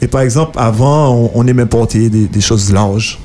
[0.00, 3.18] et par exemple, avant, on, on aimait porter des, des choses larges.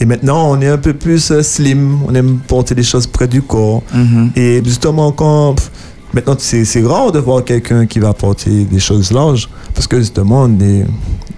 [0.00, 1.98] Et maintenant, on est un peu plus euh, slim.
[2.06, 3.82] On aime porter des choses près du corps.
[3.92, 4.30] Mhm.
[4.36, 5.54] Et justement, quand.
[5.54, 5.70] pff,
[6.14, 9.46] Maintenant, c'est c'est rare de voir quelqu'un qui va porter des choses larges.
[9.74, 10.86] Parce que justement, on est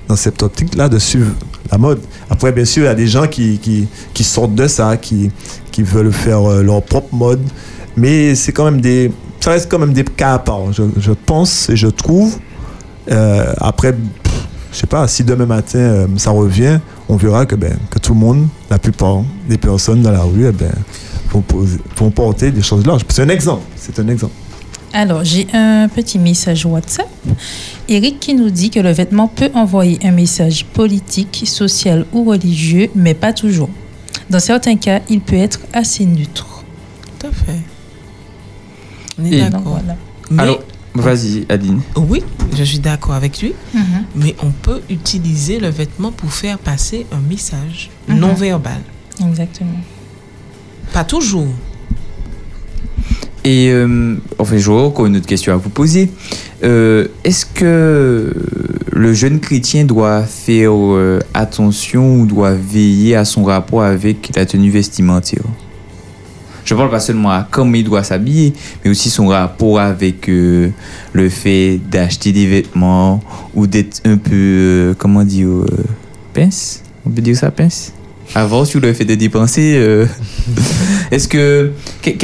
[0.06, 1.32] dans cette optique-là de suivre
[1.72, 1.98] la mode.
[2.30, 5.32] Après, bien sûr, il y a des gens qui, qui, qui sortent de ça, qui,
[5.72, 7.40] qui veulent faire euh, leur propre mode.
[7.96, 9.10] Mais c'est quand même des.
[9.40, 12.38] Ça reste quand même des cas à part, je, je pense et je trouve.
[13.10, 14.32] Euh, après, pff,
[14.72, 18.12] je sais pas, si demain matin euh, ça revient, on verra que, ben, que tout
[18.12, 20.70] le monde, la plupart des personnes dans la rue, eh ben,
[21.32, 23.02] vont, poser- vont porter des choses larges.
[23.08, 23.62] C'est un exemple.
[23.76, 24.34] C'est un exemple.
[24.92, 27.08] Alors, j'ai un petit message WhatsApp.
[27.88, 32.90] Eric qui nous dit que le vêtement peut envoyer un message politique, social ou religieux,
[32.94, 33.70] mais pas toujours.
[34.28, 36.64] Dans certains cas, il peut être assez neutre.
[37.18, 37.60] Tout à fait.
[39.20, 39.62] On est d'accord.
[39.64, 39.96] voilà.
[40.30, 40.60] Mais- Alors,
[40.94, 41.80] vas-y, Adeline.
[41.96, 42.22] Oui,
[42.56, 43.82] je suis d'accord avec lui, Mhm.
[44.16, 48.18] mais on peut utiliser le vêtement pour faire passer un message Mhm.
[48.18, 48.80] non verbal.
[49.24, 49.70] Exactement.
[50.92, 51.46] Pas toujours.
[53.44, 56.10] Et euh, enfin, j'aurais encore une autre question à vous poser.
[56.62, 58.34] Euh, Est-ce que
[58.92, 64.44] le jeune chrétien doit faire euh, attention ou doit veiller à son rapport avec la
[64.44, 65.42] tenue vestimentaire?
[66.70, 68.52] Je parle pas seulement à comment il doit s'habiller,
[68.84, 70.68] mais aussi son rapport avec euh,
[71.12, 73.20] le fait d'acheter des vêtements
[73.56, 75.66] ou d'être un peu, euh, comment dire, euh,
[76.32, 76.84] pince?
[77.04, 77.92] On peut dire ça, pince?
[78.36, 80.06] Avant, sur le fait de dépenser, euh,
[81.10, 82.16] est-ce que quel,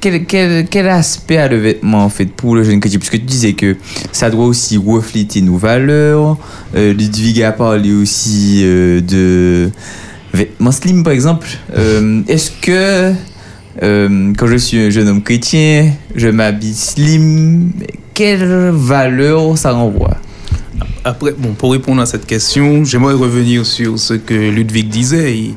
[0.00, 3.26] quel, quel, quel- aspect a le vêtement en fait pour le jeune chrétien Puisque tu
[3.26, 3.76] disais que
[4.12, 6.38] ça doit aussi refléter nos valeurs.
[6.74, 9.70] Ludwig a parlé aussi de
[10.32, 11.48] vêtements slim par exemple.
[12.26, 13.12] Est-ce que
[13.82, 17.70] euh, quand je suis un jeune homme chrétien, je m'habille slim
[18.14, 20.16] Quelle valeur ça renvoie?
[21.04, 25.34] Après, bon, pour répondre à cette question, j'aimerais revenir sur ce que Ludwig disait.
[25.36, 25.54] Il,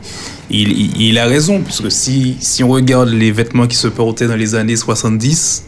[0.50, 4.28] il, il- il a raison, puisque si, si on regarde les vêtements qui se portaient
[4.28, 5.66] dans les années 70,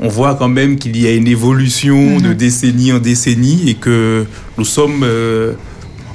[0.00, 4.24] on voit quand même qu'il y a une évolution de décennie en décennie et que
[4.56, 5.52] nous sommes, euh,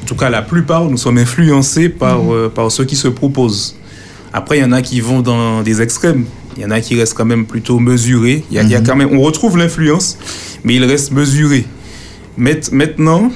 [0.02, 3.76] en tout cas la plupart, nous sommes influencés par, euh, par ceux qui se proposent.
[4.34, 6.26] Après, il y en a qui vont dans des extrêmes.
[6.58, 8.44] Il y en a qui restent quand même plutôt mesurés.
[8.50, 10.18] Il y a, y a quand même, on retrouve l'influence,
[10.64, 11.66] mais il reste mesuré.
[12.38, 13.32] Maintenant,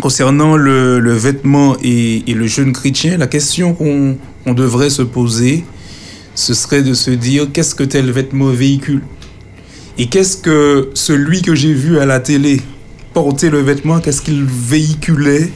[0.00, 4.16] concernant le, le vêtement et, et le jeune chrétien, la question qu'on
[4.54, 5.64] devrait se poser,
[6.34, 9.02] ce serait de se dire qu'est-ce que tel vêtement véhicule?
[9.98, 12.60] Et qu'est-ce que celui que j'ai vu à la télé
[13.12, 15.50] porter le vêtement, qu'est-ce qu'il véhiculait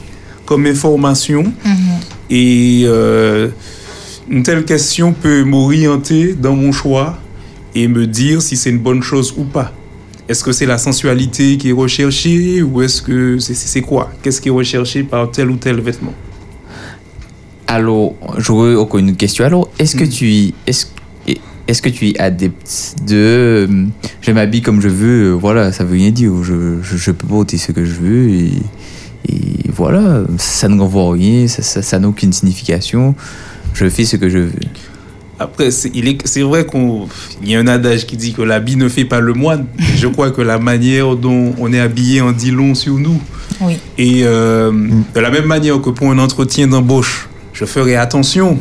[0.45, 1.51] comme information?
[2.29, 3.49] Et euh,
[4.29, 7.17] une telle question peut m'orienter dans mon choix
[7.75, 9.71] et me dire si c'est une bonne chose ou pas.
[10.27, 14.11] Est-ce que c'est la sensualité qui est recherchée ou est-ce que c'est c'est- c'est quoi?
[14.21, 16.13] Qu'est-ce qui est recherché par tel ou tel vêtement?
[17.67, 19.45] Alors, j'aurais encore une question.
[19.45, 20.85] Alors, est-ce que tu est-ce
[21.67, 23.85] est-ce que tu es adepte de euh,
[24.21, 26.31] je m'habille comme je veux euh, Voilà, ça veut rien dire.
[26.43, 28.51] Je, je, je peux porter ce que je veux et,
[29.29, 33.13] et voilà, ça ne renvoie rien, ça ça- ça n'a aucune signification.
[33.73, 34.51] Je fais ce que je veux.
[35.39, 38.75] Après, c'est il est- c'est vrai qu'il y a un adage qui dit que l'habit
[38.75, 39.67] ne fait pas le moine.
[39.95, 43.21] Je crois que la manière dont on est habillé en dit long sur nous.
[43.61, 43.77] Oui.
[43.97, 44.71] Et euh,
[45.15, 48.59] de la même manière que pour un entretien d'embauche, je ferai attention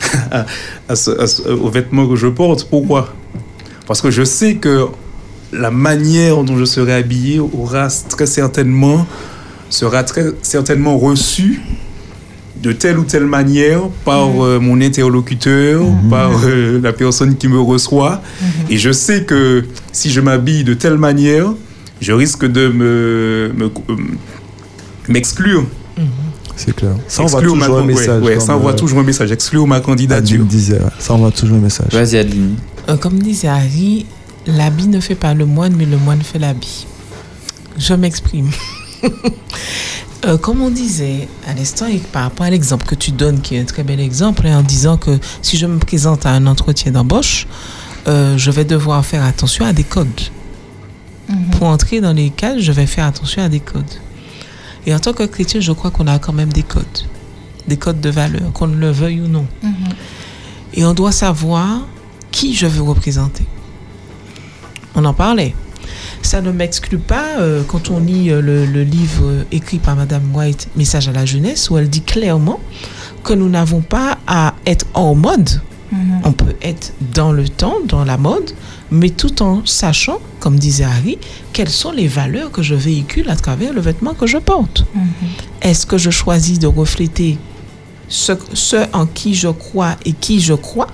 [0.32, 0.44] à-
[0.88, 2.64] à ce- à ce- aux vêtements que je porte.
[2.68, 3.14] Pourquoi?
[3.86, 4.86] Parce que je sais que
[5.52, 9.06] la manière dont je serai habillé aura très certainement,
[9.70, 11.60] sera très certainement reçue
[12.62, 17.60] de telle ou telle manière par euh, mon interlocuteur, par euh, la personne qui me
[17.60, 18.22] reçoit.
[18.70, 21.52] Et je sais que si je m'habille de telle manière,
[22.00, 23.96] je risque de me, me- euh,
[25.08, 25.64] m'exclure.
[26.54, 26.92] C'est clair.
[27.08, 28.38] Ça envoie Exclure ma toujours un message.
[28.40, 29.32] ça envoie toujours un message.
[29.32, 30.34] Exclure ma candidature.
[30.36, 31.88] Adeline disait, ça envoie toujours un message.
[31.92, 32.56] Vas-y, Adeline.
[32.88, 34.06] Euh, comme disait Harry,
[34.46, 36.86] l'habit ne fait pas le moine, mais le moine fait l'habit.
[37.78, 38.50] Je m'exprime.
[40.24, 43.56] Euh, comme on disait à l'instant, et par rapport à l'exemple que tu donnes, qui
[43.56, 46.46] est un très bel exemple, hein, en disant que si je me présente à un
[46.46, 47.48] entretien d'embauche,
[48.06, 50.20] euh, je vais devoir faire attention à des codes.
[51.52, 53.84] Pour entrer dans les cadres, je vais faire attention à des codes.
[54.86, 56.84] Et en tant que chrétien, je crois qu'on a quand même des codes.
[57.66, 59.46] Des codes de valeur, qu'on le veuille ou non.
[60.74, 61.86] Et on doit savoir
[62.30, 63.46] qui je veux représenter.
[64.94, 65.54] On en parlait.
[66.22, 69.96] Ça ne m'exclut pas euh, quand on lit euh, le, le livre euh, écrit par
[69.96, 72.60] Madame White, Message à la jeunesse, où elle dit clairement
[73.24, 75.60] que nous n'avons pas à être hors mode.
[76.24, 78.52] On peut être dans le temps, dans la mode,
[78.90, 81.18] mais tout en sachant, comme disait Harry,
[81.52, 84.86] quelles sont les valeurs que je véhicule à travers le vêtement que je porte.
[85.60, 87.36] Est-ce que je choisis de refléter
[88.08, 90.88] ce, ce en qui je crois et qui je crois?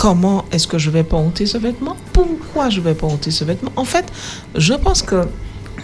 [0.00, 1.94] Comment est-ce que je vais porter ce vêtement?
[2.14, 3.70] Pourquoi je vais porter ce vêtement?
[3.76, 4.10] En fait,
[4.54, 5.28] je pense que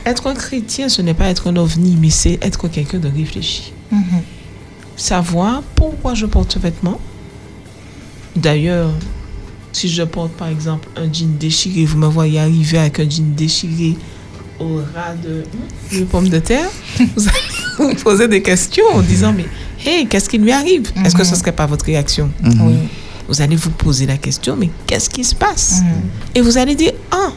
[0.07, 3.75] être un chrétien, ce n'est pas être un ovni, mais c'est être quelqu'un de réfléchi.
[4.97, 6.99] Savoir pourquoi je porte ce vêtement.
[8.35, 8.91] D'ailleurs,
[9.73, 13.35] si je porte par exemple un jean déchiré, vous me voyez arriver avec un jean
[13.35, 13.97] déchiré
[14.59, 15.45] au ras de,
[15.95, 16.71] de pommes de terre,
[17.17, 19.45] vous allez vous poser des questions en disant mais
[19.85, 20.91] hey, qu'est-ce qui lui arrive?
[21.05, 22.31] Est-ce que ce serait pas votre réaction?
[22.43, 22.77] Oui.
[23.29, 25.89] Vous allez vous poser la question, mais qu'est-ce qui se passe Mhm.
[26.35, 27.31] Et vous allez dire, ah,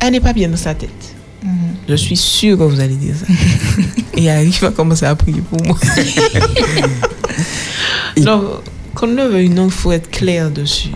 [0.00, 0.90] elle n'est pas bien dans sa tête.
[1.42, 1.50] Mhm.
[1.88, 3.26] Je suis sûre que vous allez dire ça.
[4.16, 5.76] Et Harry va commencer à prier pour moi.
[8.16, 8.42] Donc,
[8.94, 10.90] qu'on le veuille non, il faut être clair dessus.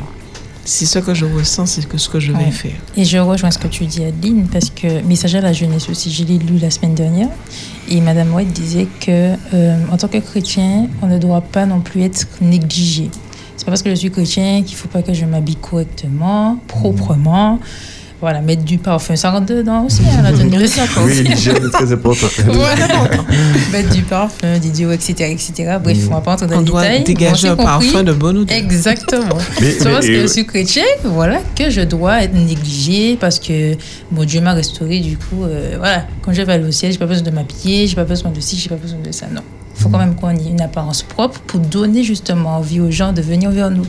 [0.64, 2.51] C'est ce que je ressens, c'est que ce que je vais Ouais.
[2.51, 2.72] faire.
[2.97, 6.12] Et je rejoins ce que tu dis, Adeline, parce que Message à la jeunesse aussi,
[6.12, 7.30] je l'ai lu la semaine dernière.
[7.89, 11.80] Et Madame White disait que, euh, en tant que chrétien, on ne doit pas non
[11.80, 13.11] plus être négligé.
[13.69, 17.59] C'est pas parce que je suis chrétien qu'il faut pas que je m'habille correctement, proprement.
[18.19, 21.03] Voilà, mettre du parfum, ça rentre dedans aussi, hein, la tenue de sapin.
[21.05, 22.31] Oui, l'hygiène est très importante.
[22.47, 22.87] Voilà.
[23.71, 25.77] mettre du parfum, des dios, etc., etc.
[25.85, 27.05] Bref, on va pas entrer dans On les doit détails.
[27.05, 28.57] dégager On un parfum de bonne odeur.
[28.57, 29.37] Exactement.
[29.61, 33.75] Mais- parce que je suis chrétien, voilà, que je dois être négligé parce que
[34.11, 35.01] mon Dieu m'a restauré.
[35.01, 37.87] Du coup, euh, voilà, quand je vais aller au ciel, j'ai pas besoin de m'habiller,
[37.87, 39.27] j'ai pas besoin de ci, j'ai pas besoin de ça.
[39.31, 39.43] Non.
[39.79, 43.12] Il faut quand même qu'on ait une apparence propre pour donner justement envie aux gens
[43.12, 43.87] de venir vers nous.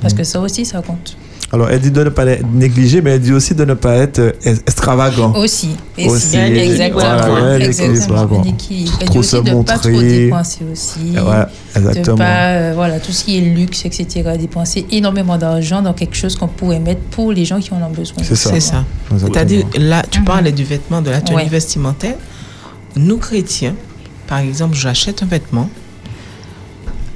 [0.00, 1.16] Parce que ça aussi, ça compte.
[1.52, 3.94] Alors, elle dit de ne pas être négligé, mais elle dit aussi de ne pas
[3.94, 5.32] être euh, extravagant.
[5.34, 5.70] Aussi.
[5.96, 7.00] Et Aussi, exactement.
[7.00, 8.42] voilà, ouais, l'équilibre, exactement.
[8.44, 10.08] Et Trop aussi se de ne pas trop montrer.
[10.24, 10.98] dépenser aussi.
[11.14, 11.44] Ouais,
[11.76, 12.14] exactement.
[12.16, 14.22] De pas, euh, voilà, tout ce qui est luxe, etc.
[14.38, 17.90] Dépenser énormément d'argent dans quelque chose qu'on pourrait mettre pour les gens qui en ont
[17.90, 18.16] besoin.
[18.22, 18.50] C'est ça.
[18.50, 18.84] C'est ça.
[19.12, 19.34] Exactement.
[19.34, 20.24] C'est-à-dire, là, tu Mhm.
[20.24, 21.46] parlais du vêtement, de la tenue Ouais.
[21.48, 22.16] vestimentaire.
[22.96, 23.74] Nous, chrétiens,
[24.26, 25.68] par exemple, j'achète un vêtement.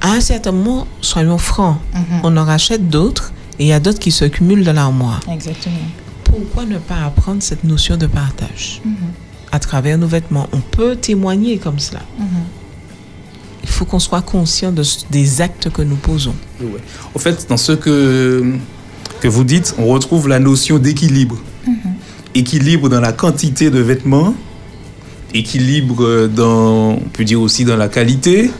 [0.01, 2.01] À un certain moment, soyons francs, Mhm.
[2.23, 5.19] on en rachète d'autres et il y a d'autres qui se cumulent dans l'armoire.
[5.31, 5.75] Exactement.
[6.23, 8.93] Pourquoi ne pas apprendre cette notion de partage Mhm.
[9.51, 10.47] à travers nos vêtements?
[10.53, 12.01] On peut témoigner comme cela.
[12.17, 12.25] Mhm.
[13.63, 16.35] Il faut qu'on soit conscient de, des actes que nous posons.
[16.61, 16.67] Ouais.
[17.13, 18.53] Au fait, dans ce que,
[19.19, 21.37] que vous dites, on retrouve la notion d'équilibre.
[22.35, 24.33] Équilibre dans la quantité de vêtements,
[25.33, 28.51] équilibre dans, on peut dire aussi dans la qualité,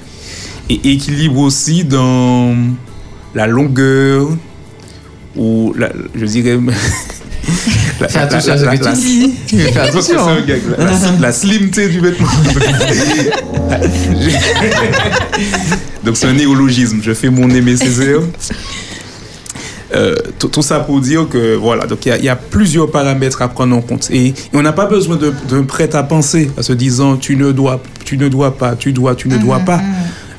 [0.70, 2.56] et équilibre aussi dans
[3.36, 4.28] la longueur,
[5.36, 6.58] ou la, je dirais...
[8.00, 9.34] la, Fais attention à ce que tu dis.
[9.48, 10.30] Fais Je pense que c'est attention.
[10.30, 12.28] un gag, la, la, la slimté du vêtement.
[16.06, 17.00] Donc c'est un néologisme.
[17.04, 18.22] Je fais mon aimé Césaire.
[19.96, 22.92] Euh, tout, ça pour dire que voilà, donc il y a- il y, a plusieurs
[22.92, 25.18] paramètres à prendre en compte et, et on n'a pas besoin
[25.50, 28.94] d'un prêt à penser en se disant tu ne dois, tu ne dois pas, tu
[28.94, 29.82] dois, tu ne dois pas.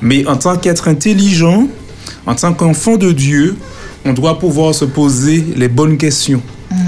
[0.02, 1.66] Mais en tant qu'être intelligent,
[2.26, 3.56] en tant qu'enfant de Dieu,
[4.04, 6.42] on doit pouvoir se poser les bonnes questions.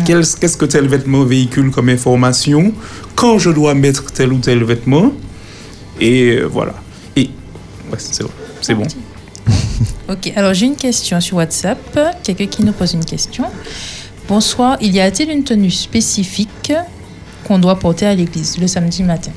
[0.07, 2.73] Quel- Qu'est-ce que tel vêtement véhicule comme information?
[3.17, 5.13] Quand je dois mettre tel ou tel vêtement?
[6.01, 6.75] Et euh, voilà.
[7.17, 7.29] Et
[7.91, 8.23] ouais, c'est
[8.75, 8.85] bon.
[10.09, 11.99] Ok, alors j'ai une question sur WhatsApp.
[12.23, 13.45] Quelqu'un qui nous pose une question.
[14.29, 16.73] Bonsoir, il y a-t-il une tenue spécifique
[17.45, 19.33] qu'on doit porter à l'église le samedi matin?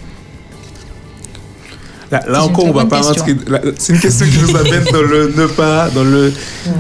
[2.11, 3.35] Là, là encore, on va pas rentrer.
[3.77, 6.31] C'est une question qui nous amène dans le ne pas, dans le.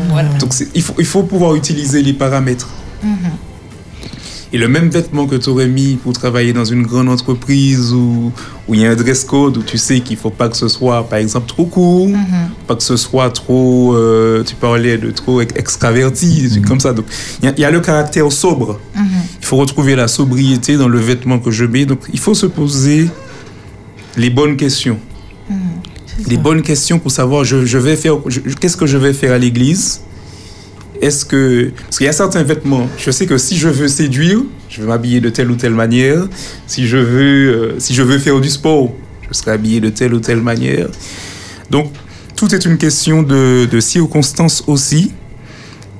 [0.09, 0.29] Voilà.
[0.39, 2.69] Donc il faut, il faut pouvoir utiliser les paramètres.
[3.03, 3.17] Mhm.
[4.55, 8.31] Et le même vêtement que tu aurais mis pour travailler dans une grande entreprise où
[8.69, 10.69] où il y a un dress code, où tu sais qu'il faut pas que ce
[10.69, 12.25] soit, par exemple, trop court, Mhm.
[12.65, 16.93] pas que ce soit trop, euh, tu parlais de trop ex- extraverti, trucs comme ça.
[16.93, 17.05] Donc,
[17.41, 18.79] il y a- il y, a le caractère sobre.
[18.95, 19.05] Mhm.
[19.41, 21.85] Il faut retrouver la sobriété dans le vêtement que je mets.
[21.85, 23.09] Donc, il faut se poser
[24.15, 24.99] les bonnes questions.
[26.29, 29.11] Les bonnes questions pour savoir, je, je vais faire, je- je- qu'est-ce que je vais
[29.11, 29.99] faire à l'église?
[31.01, 34.39] Est-ce que, parce qu'il y a certains vêtements, je sais que si je veux séduire,
[34.69, 36.27] je vais m'habiller de telle ou telle manière.
[36.67, 38.91] Si je veux, euh, si je veux faire du sport,
[39.27, 40.87] je serai habillé de telle ou telle manière.
[41.69, 41.91] Donc,
[42.35, 45.11] tout est une question de, de circonstances aussi.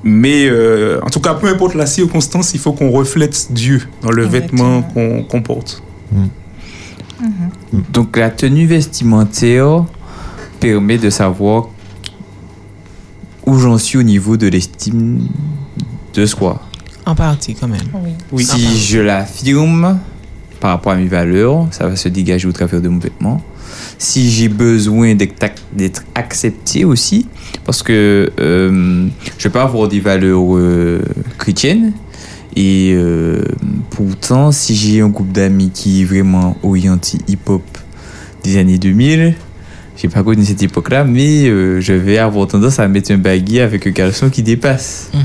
[0.03, 4.11] Mais euh, en tout cas, peu importe la circonstance, il faut qu'on reflète Dieu dans
[4.11, 5.81] le vêtement qu'on qu'on porte.
[7.91, 9.85] Donc la tenue vestimentaire
[10.59, 11.69] permet de savoir
[13.45, 15.27] où j'en suis au niveau de l'estime
[16.13, 16.61] de soi.
[17.05, 17.81] En partie, quand même.
[18.31, 18.43] Oui.
[18.43, 19.99] Si je l'affirme
[20.59, 23.41] par rapport à mes valeurs, ça va se dégager au travers de mon vêtement.
[23.97, 27.27] Si j'ai besoin d'être accepté aussi,
[27.63, 31.01] parce que euh, je peux avoir des valeurs euh,
[31.37, 31.93] chrétiennes,
[32.55, 33.43] et euh,
[33.89, 37.63] pourtant, si j'ai un groupe d'amis qui est vraiment orienté hip-hop
[38.43, 39.35] des années 2000,
[39.97, 43.61] j'ai pas connu cette époque-là, mais euh, je vais avoir tendance à mettre un baguette
[43.61, 45.09] avec un caleçon qui dépasse.
[45.13, 45.21] Mhm.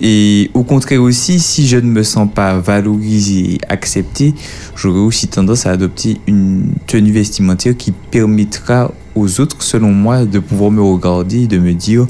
[0.00, 4.32] Et au contraire aussi, si je ne me sens pas valorisé et accepté,
[4.76, 10.38] j'aurais aussi tendance à adopter une tenue vestimentaire qui permettra aux autres, selon moi, de
[10.38, 12.06] pouvoir me regarder et de me dire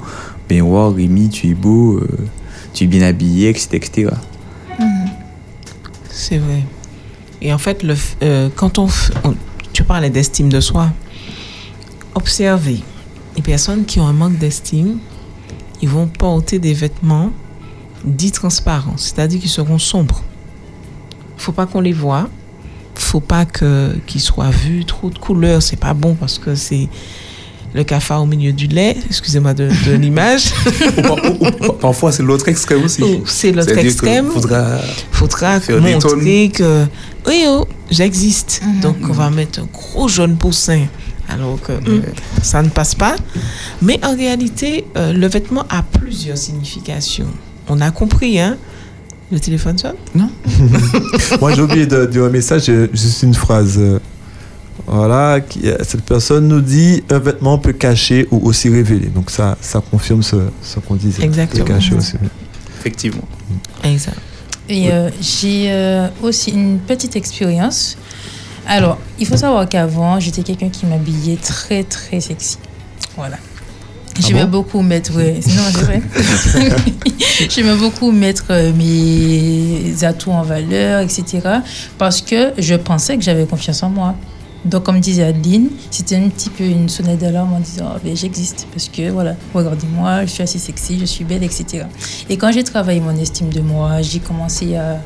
[0.50, 2.06] Ben, wow, Rémi, tu es beau, euh,
[2.74, 3.68] tu es bien habillé, etc.
[3.72, 4.08] etc.
[6.10, 6.62] C'est vrai.
[7.40, 8.88] Et en fait, le, euh, quand on-
[9.72, 10.90] Tu parlais d'estime de soi.
[12.18, 12.80] Observez
[13.36, 14.98] les personnes qui ont un manque d'estime
[15.80, 17.30] ils vont porter des vêtements
[18.04, 20.24] dits transparents, c'est-à-dire qu'ils seront sombres.
[21.36, 22.28] Faut pas qu'on les voit.
[22.96, 24.84] Faut pas que qu'ils soient vus.
[24.84, 26.88] Trop de couleurs, c'est pas bon parce que c'est
[27.74, 28.96] le cafard au milieu du lait.
[29.06, 30.52] Excusez-moi de, de l'image.
[31.80, 33.02] Parfois, c'est l'autre extrême aussi.
[33.24, 34.26] C'est l'autre extrême.
[34.30, 34.80] faudra-
[35.12, 36.86] faudra Faire des montrer que
[37.28, 38.80] oui oh j'existe Mhm.
[38.80, 40.86] donc on va mettre un gros jaune poussin
[41.28, 42.00] alors que euh,
[42.42, 43.16] ça ne passe pas
[43.82, 47.26] mais en réalité euh, le vêtement a plusieurs significations
[47.68, 48.56] on a compris hein
[49.30, 49.92] le téléphone sonne?
[51.40, 53.74] Moi, j'ai oublié de dire un message, j'ai juste une phrase.
[53.78, 53.98] euh,
[54.86, 59.08] Voilà, qui- euh, cette personne nous dit un vêtement peut cacher ou aussi révéler.
[59.08, 61.22] Donc ça, ça confirme ce, ce qu'on disait.
[61.24, 61.62] Exactement.
[61.62, 62.14] Peut cacher aussi.
[62.80, 63.28] Effectivement.
[63.84, 64.16] exact
[64.70, 67.98] Et euh, j'ai euh, aussi une petite expérience.
[68.68, 72.58] Alors, il faut savoir qu'avant, j'étais quelqu'un qui m'habillait très, très sexy.
[73.16, 73.38] Voilà.
[74.20, 75.16] J'aimais bon beaucoup mettre.
[75.16, 76.02] ouais, non, c'est vrai.
[77.48, 81.40] J'aimais beaucoup mettre mes atouts en valeur, etc.
[81.96, 84.14] Parce que je pensais que j'avais confiance en moi.
[84.64, 88.14] Donc, comme disait Adeline, c'était un petit peu une sonnette d'alarme en disant Ah, ben,
[88.14, 88.66] J'existe.
[88.72, 91.84] Parce que, voilà, regardez-moi, je suis assez sexy, je suis belle, etc.
[92.28, 95.00] Et quand j'ai travaillé mon estime de moi, j'ai commencé à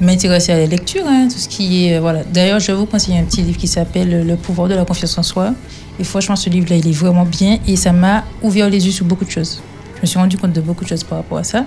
[0.00, 1.96] m'intéresser à la lecture, hein, tout ce qui est.
[1.96, 2.22] euh, Voilà.
[2.24, 5.16] D'ailleurs, je vais vous conseiller un petit livre qui s'appelle Le pouvoir de la confiance
[5.18, 5.54] en soi.
[5.98, 9.06] Et franchement, ce livre-là, il est vraiment bien et ça m'a ouvert les yeux sur
[9.06, 9.60] beaucoup de choses.
[9.96, 11.64] Je me suis rendu compte de beaucoup de choses par rapport à ça.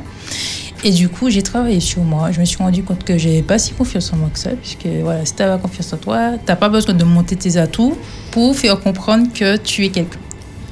[0.84, 2.32] Et du coup, j'ai travaillé sur moi.
[2.32, 4.86] Je me suis rendu compte que j'avais pas si confiance en moi que ça, puisque
[5.02, 7.98] voilà, si tu as confiance en toi, t'as pas besoin de monter tes atouts
[8.32, 10.20] pour faire comprendre que tu es quelqu'un.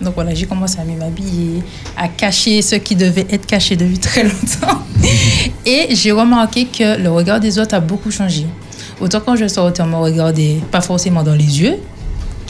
[0.02, 1.64] Donc voilà, j'ai commencé à m'habiller,
[1.98, 4.82] à cacher ce qui devait être caché depuis très longtemps.
[5.66, 8.46] Et j'ai remarqué que le regard des autres a beaucoup changé.
[9.00, 11.78] Autant quand je sortais, on me regardait pas forcément dans les yeux,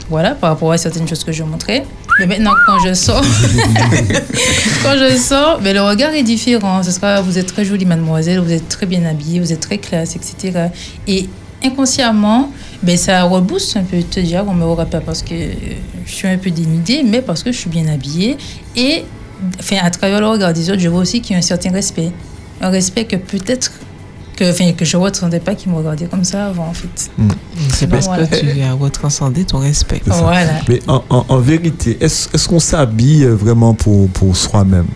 [0.08, 1.84] voilà, par rapport à certaines choses que je montrais.
[2.18, 3.20] Mais maintenant, quand je sors,
[4.82, 6.82] quand je sors, mais le regard est différent.
[6.82, 9.78] Ce sera, vous êtes très jolie, mademoiselle, vous êtes très bien habillée, vous êtes très
[9.78, 10.68] classe, etc.
[11.06, 11.28] Et
[11.64, 12.50] inconsciemment,
[12.82, 15.34] ben, ça rebooste un peu te dire, on me aura pas parce que
[16.04, 18.36] je suis un peu dénudée, mais parce que je suis bien habillée.
[18.76, 19.04] Et
[19.58, 21.72] enfin, à travers le regard des autres, je vois aussi qu'il y a un certain
[21.72, 22.12] respect.
[22.60, 23.70] Un respect que peut-être
[24.36, 27.10] que, enfin, que je ne ressentais pas qu'ils me regardaient comme ça avant, en fait.
[27.72, 28.26] c'est Donc, parce voilà.
[28.26, 30.02] que tu as retranscendé ton respect.
[30.04, 30.60] Voilà.
[30.68, 34.86] Mais en, en- en vérité, est-ce est-ce qu'on s'habille vraiment pour, pour soi-même?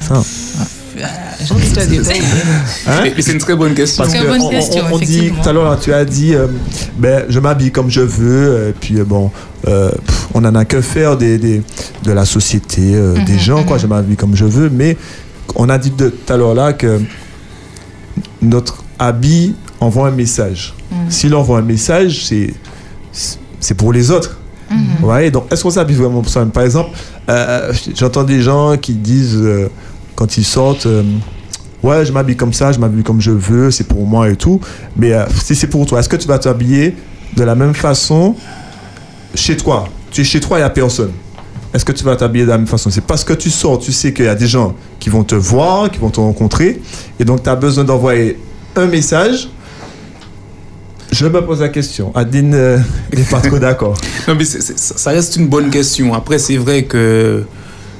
[0.00, 0.22] Ça.
[0.22, 2.02] J'ai dire,
[2.86, 4.02] Hein Mais, mais c'est une très bonne question.
[4.04, 6.46] Parce que bonne on, question, on- on dit tout à l'heure, tu as dit, euh,
[6.96, 9.30] ben, je m'habille comme je veux, et puis euh, bon,
[9.66, 11.62] euh, pff, on n'en a que faire des, des-
[12.04, 13.76] de la société, euh, des Mhm, gens, quoi.
[13.76, 13.82] mhm.
[13.82, 14.96] Je m'habille comme je veux, mais
[15.54, 17.00] on a dit de- tout à l'heure là que
[18.42, 20.74] notre habit envoie un message.
[20.90, 21.10] Mhm.
[21.10, 22.52] S'il envoie un message, c'est
[23.60, 24.38] c'est pour les autres.
[24.70, 25.04] Mhm.
[25.04, 26.44] Ouais, donc est-ce qu'on s'habille vraiment pour ça?
[26.46, 26.90] Par exemple,
[27.28, 29.68] euh, j'entends des gens qui disent euh,
[30.18, 31.04] quand ils sortent, euh,
[31.84, 34.60] ouais, je m'habille comme ça, je m'habille comme je veux, c'est pour moi et tout.
[34.96, 36.96] Mais euh, si c'est pour toi, est-ce que tu vas t'habiller
[37.36, 38.34] de la même façon
[39.32, 39.84] chez toi?
[40.10, 41.12] Tu es chez toi, il n'y a personne.
[41.72, 42.90] Est-ce que tu vas t'habiller de la même façon?
[42.90, 45.36] C'est parce que tu sors, tu sais qu'il y a des gens qui vont te
[45.36, 46.82] voir, qui vont te rencontrer,
[47.20, 48.40] et donc tu as besoin d'envoyer
[48.74, 49.48] un message.
[51.12, 52.10] Je me pose la question.
[52.16, 52.78] Adine euh,
[53.16, 53.96] n'est pas trop d'accord.
[54.26, 56.12] Non, mais ça reste une bonne question.
[56.12, 57.44] Après, c'est vrai que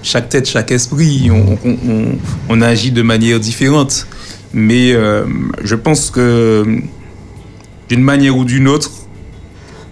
[0.08, 4.06] chaque tête, chaque esprit, on, on- on- on agit de manière différente.
[4.54, 5.24] Mais euh,
[5.62, 6.64] je pense que
[7.90, 8.90] d'une manière ou d'une autre,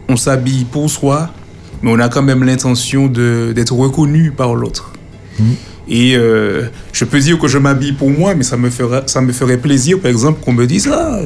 [0.09, 1.31] on s'habille pour soi,
[1.83, 4.93] mais on a quand même l'intention de- d'être reconnu par l'autre.
[5.89, 9.21] Et euh, je peux dire que je m'habille pour moi, mais ça me, fera, ça
[9.21, 11.21] me ferait plaisir, par exemple, qu'on me dise Ah,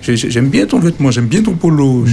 [0.00, 2.06] j'ai- j'ai- j'aime bien ton vêtement, j'aime bien ton polo.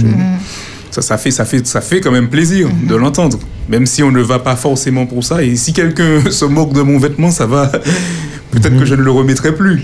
[0.96, 3.38] Ça, ça, fait, ça, fait, ça fait quand même plaisir de l'entendre,
[3.68, 5.42] même si on ne va pas forcément pour ça.
[5.42, 7.70] Et si quelqu'un se moque de mon vêtement, ça va.
[8.50, 9.82] Peut-être que je ne le remettrai plus.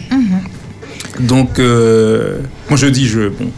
[1.21, 2.39] Donc, euh,
[2.71, 3.51] moi je dis, je, bon,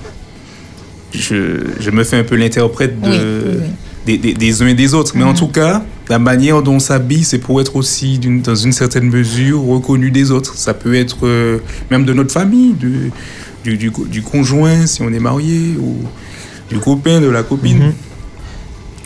[1.13, 3.67] je, je me fais un peu l'interprète de, Oui, oui, oui.
[4.07, 5.13] Des, des- des uns et des autres.
[5.17, 8.73] Mais en tout cas, la manière dont on s'habille, c'est pour être aussi, dans une
[8.73, 10.57] certaine mesure, reconnu des autres.
[10.57, 11.59] Ça peut être euh,
[11.91, 13.11] même de notre famille, du,
[13.65, 15.97] du, du, du conjoint, si on est marié, ou
[16.71, 17.79] du copain, de la copine.
[17.79, 17.93] Mhm.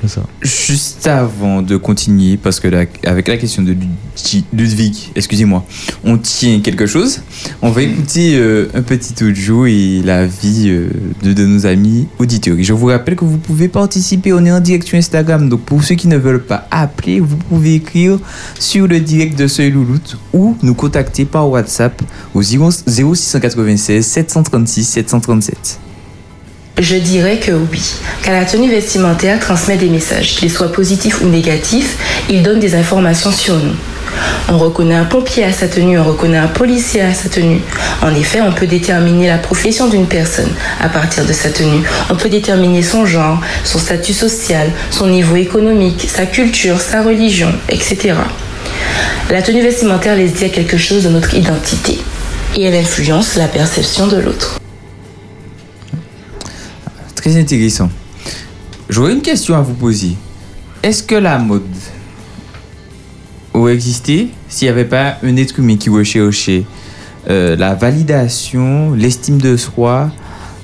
[0.01, 0.23] C'est ça.
[0.43, 5.65] Juste avant de continuer, parce que la- avec la question de Lud- Ludwig, excusez-moi,
[6.05, 7.21] on tient quelque chose.
[7.63, 10.87] On va écouter euh, un petit audio et la vie euh,
[11.25, 12.57] de, de nos amis auditeurs.
[12.57, 15.49] Et je vous rappelle que vous pouvez participer, on est en direct sur Instagram.
[15.49, 18.21] Donc pour ceux qui ne veulent pas appeler, vous pouvez écrire
[18.61, 22.01] sur le direct de Seuil Louloute ou nous contacter par WhatsApp
[22.35, 25.81] au 0 0696 736 737.
[26.81, 27.83] Je dirais que oui,
[28.23, 31.97] car la tenue vestimentaire transmet des messages, qu'ils soient positifs ou négatifs,
[32.31, 33.75] il donne des informations sur nous.
[34.49, 37.61] On reconnaît un pompier à sa tenue, on reconnaît un policier à sa tenue.
[38.01, 41.83] En effet, on peut déterminer la profession d'une personne à partir de sa tenue.
[42.11, 47.53] On peut déterminer son genre, son statut social, son niveau économique, sa culture, sa religion,
[47.69, 48.15] etc.
[49.31, 51.99] La tenue vestimentaire laisse dire quelque chose de notre identité
[52.57, 54.59] et elle influence la perception de l'autre.
[57.19, 57.91] Très intéressant.
[58.89, 60.13] J'aurais une question à vous poser.
[60.85, 61.65] Est-ce que la mode
[63.53, 66.65] aurait existé s'il n'y avait pas un être humain qui recherchait
[67.29, 70.13] euh, la validation, l'estime de soi,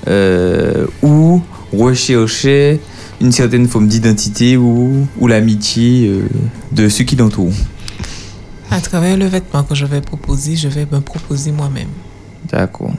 [0.07, 1.43] euh, ou
[1.73, 2.79] recherchait
[3.21, 6.29] une certaine forme d'identité ou, ou l'amitié euh,
[6.71, 7.53] de ceux qui l'entourent?
[8.71, 11.91] À travers le vêtement que je vais proposer, je vais me proposer moi-même.
[12.49, 12.93] D'accord.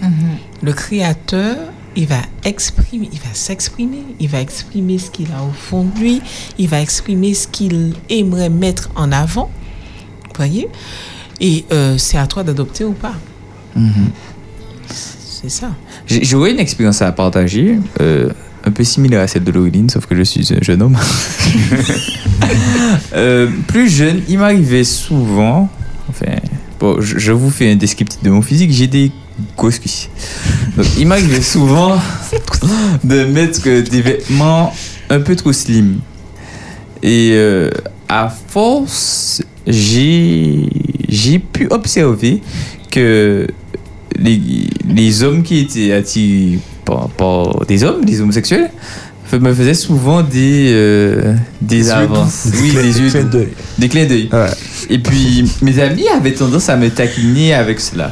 [0.61, 1.55] Le créateur,
[1.95, 5.99] il va exprimer, il va s'exprimer, il va exprimer ce qu'il a au fond de
[5.99, 6.21] lui,
[6.57, 9.49] il va exprimer ce qu'il aimerait mettre en avant.
[10.25, 10.67] Vous voyez?
[11.39, 13.13] Et euh, c'est à toi d'adopter ou pas.
[13.75, 14.09] Mhm.
[14.89, 15.71] C'est ça.
[16.07, 18.29] J'ai- J'aurais une expérience à partager, euh,
[18.65, 20.97] un peu similaire à celle de Laureline, sauf que je suis un jeune homme.
[23.13, 25.69] Euh, plus jeune, il m'arrivait souvent,
[26.09, 26.35] enfin,
[26.79, 29.11] bon, je, je vous fais un descriptif de mon physique, j'ai des
[29.57, 30.09] grosses cuisses.
[30.75, 31.95] Donc, il m'arrivait souvent
[33.03, 34.73] de mettre des vêtements
[35.09, 35.99] un peu trop slim.
[37.01, 37.69] Et euh,
[38.09, 42.41] à force, j'ai pu observer
[42.91, 43.47] que
[44.17, 44.41] les,
[44.87, 48.69] les hommes qui étaient attirés par, par des hommes, des homosexuels,
[49.33, 52.47] me faisaient souvent des, euh, des Des avances.
[52.47, 52.57] doux.
[52.61, 53.47] Oui, Des des yeux clins d'œil.
[53.77, 54.29] Des clins d'œil.
[54.31, 54.45] Ouais.
[54.89, 58.11] Et puis, mes amis avaient tendance à me taquiner avec cela.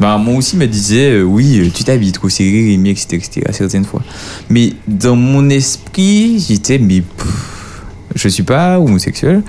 [0.00, 3.42] Ben, moi aussi me disait, euh, oui, euh, tu t'habilles trop serré, Rémi, etc., etc.,
[3.52, 4.02] certaines fois.
[4.48, 7.84] Mais dans mon esprit, j'étais, mais pff,
[8.14, 9.42] je suis pas homosexuel.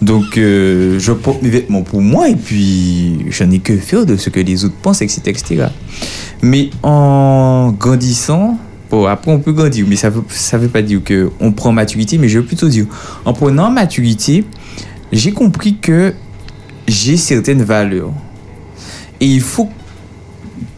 [0.00, 4.16] Donc, euh, je porte mes vêtements pour moi et puis je n'ai que faire de
[4.16, 5.66] ce que les autres pensent, etc., etc.
[6.40, 8.58] Mais en grandissant,
[8.90, 12.16] bon, après on peut grandir, mais ça veut, ça veut pas dire qu'on prend maturité,
[12.16, 12.86] mais je veux plutôt dire,
[13.24, 14.44] en prenant maturité,
[15.10, 16.14] j'ai compris que
[16.86, 18.12] j'ai certaines valeurs.
[19.20, 19.68] Et il faut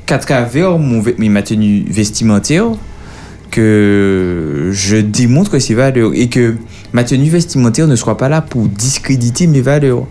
[0.09, 2.65] qu'à travers mon, vê- ma tenue vestimentaire,
[3.51, 6.55] que je démontre ces valeurs et que
[6.93, 10.07] ma tenue vestimentaire ne soit pas là pour discréditer mes valeurs.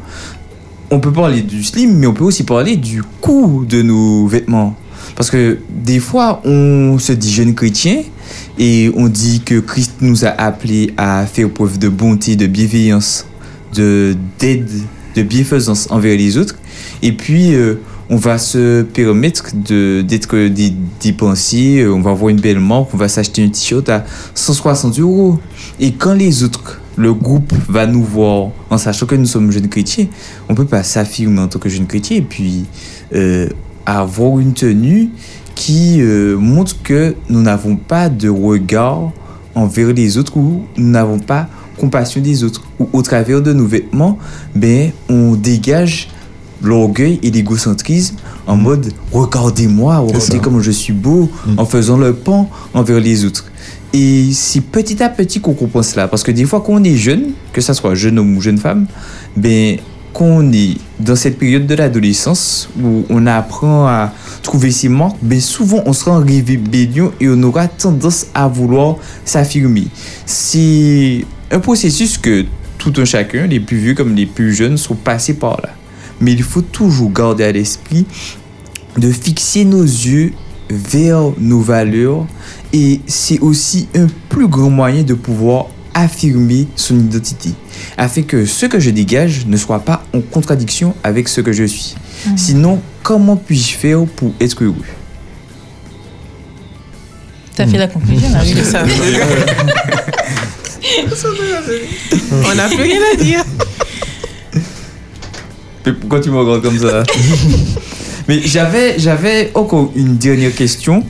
[0.92, 4.76] On peut parler du slim, mais on peut aussi parler du coût de nos vêtements.
[5.16, 8.04] Parce que des fois, on se dit jeune chrétien
[8.60, 13.26] et on dit que Christ nous a appelés à faire preuve de bonté, de bienveillance,
[13.76, 14.70] de d'aide,
[15.16, 16.56] de bienfaisance envers les autres.
[17.02, 17.76] Et puis, euh,
[18.10, 20.36] on va se permettre de- d'être
[21.02, 25.00] dépensiers, euh, on va avoir une belle marque, on va s'acheter un t-shirt à 160
[25.00, 25.40] euros.
[25.80, 29.68] Et quand les autres, le groupe va nous voir en sachant que nous sommes jeunes
[29.70, 30.08] chrétiens,
[30.50, 32.66] on peut pas s'affirmer en tant que jeune chrétien et puis
[33.14, 33.48] euh,
[33.86, 35.10] avoir une tenue
[35.56, 39.12] qui euh, montre que nous n'avons pas de regard
[39.56, 41.48] envers les autres ou nous n'avons pas
[41.78, 42.64] compassion des autres.
[42.80, 44.18] Ou au travers de nos vêtements,
[44.56, 46.10] ben, on dégage
[46.62, 52.50] l'orgueil et l'égocentrisme en mode regardez-moi, regardez comment je suis beau en faisant le pan
[52.74, 53.46] envers les autres.
[53.94, 56.08] Et c'est petit à petit qu'on comprend cela.
[56.08, 58.58] Parce que des fois, quand on est jeune, que ça soit jeune homme ou jeune
[58.58, 58.86] femme,
[59.36, 59.78] ben,
[60.14, 65.18] quand on est dans cette période de l'adolescence où on apprend à trouver ses marques,
[65.22, 68.96] ben souvent on sera en rébellion et on aura tendance à vouloir
[69.26, 69.88] s'affirmer.
[70.26, 72.46] C'est un processus que
[72.78, 75.70] tout un chacun, les plus vieux comme les plus jeunes, sont passés par là.
[76.20, 78.06] Mais il faut toujours garder à l'esprit
[78.98, 80.34] de fixer nos yeux
[80.70, 82.26] vers nos valeurs
[82.74, 87.52] et c'est aussi un plus grand moyen de pouvoir affirmer son identité
[87.98, 91.64] afin que ce que je dégage ne soit pas en contradiction avec ce que je
[91.64, 91.96] suis.
[92.36, 94.76] Sinon, comment puis-je faire pour être heureux?
[97.56, 98.54] Tu as fait la conclusion là, oui.
[98.56, 98.84] C'est ça.
[102.46, 103.44] On n'a plus rien à dire.
[105.88, 107.04] Mais pourquoi tu me regardes comme ça
[108.28, 111.02] Mais j'avais, j'avais encore une dernière question.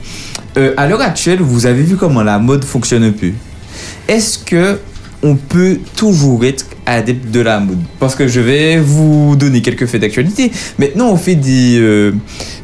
[0.56, 3.32] Euh, à l'heure actuelle, vous avez vu comment la mode fonctionne un peu.
[4.06, 4.78] Est-ce que
[5.20, 7.80] on peut toujours être adepte de la mode?
[7.98, 10.52] Parce que je vais vous donner quelques faits d'actualité.
[10.78, 12.12] Maintenant, on fait des, euh,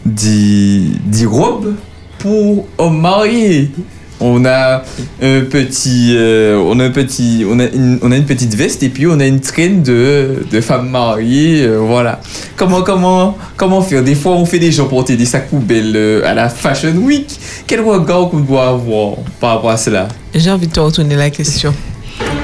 [0.06, 1.74] des, des robes
[2.20, 3.72] pour hommes mariés.
[4.20, 4.82] On a
[5.20, 8.82] un petit, euh, on a un petit, on a une, on a une petite veste
[8.84, 12.20] et puis on a une traîne de, de femmes mariées, euh, voilà.
[12.56, 14.04] Comment, comment, comment faire?
[14.04, 17.28] Des fois, on fait des gens porter des sacs poubelles euh, à la Fashion Week.
[17.66, 20.06] Quel regard qu'on doit avoir par rapport à cela?
[20.32, 21.74] J'ai envie de te retourner la question.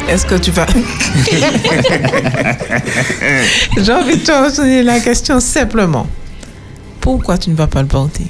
[0.08, 0.66] Est-ce que tu vas...
[3.76, 6.06] J'ai envie de te retourner la question simplement.
[7.00, 8.24] Pourquoi tu ne vas pas le porter?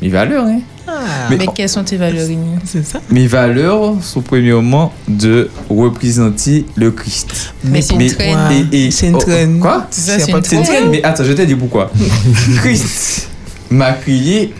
[0.00, 0.60] Mes valeurs, hein.
[0.86, 2.26] Ah, Mais- Mais quelles sont tes valeurs,
[2.64, 3.00] c'est ça.
[3.10, 7.52] Mes valeurs sont premièrement de représenter le Christ.
[7.64, 8.38] Mais c'est une traîne.
[8.72, 9.58] Et- et- C'est une oh, traîne.
[9.60, 9.86] Quoi?
[9.90, 10.62] C'est une de C'est une traîne.
[10.64, 11.90] traîne, mais attends, je te dis pourquoi.
[12.62, 13.28] Christ
[13.70, 14.54] m'a crié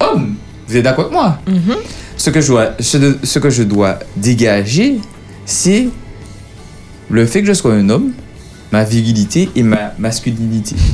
[0.00, 0.34] homme.
[0.68, 1.38] Vous êtes d'accord avec moi?
[1.48, 1.76] Mhm.
[2.16, 4.98] ce, que je dois, ce, ce que je dois dégager,
[5.46, 5.88] c'est
[7.08, 8.12] le fait que je sois un homme,
[8.72, 10.76] ma virilité et ma masculinité.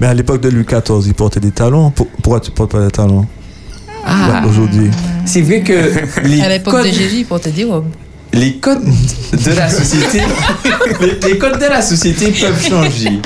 [0.00, 1.90] Mais à l'époque de Louis XIV, il portait des talons.
[1.90, 3.26] Pour- Pourquoi tu portes pas des talons?
[4.06, 4.90] Ah, aujourd'hui
[5.24, 5.72] c'est vrai que
[6.28, 7.86] les À l'époque codes, de Jésus, il portait des robes.
[8.34, 10.20] les codes de la société,
[11.00, 13.20] les, les codes de la société peuvent changer.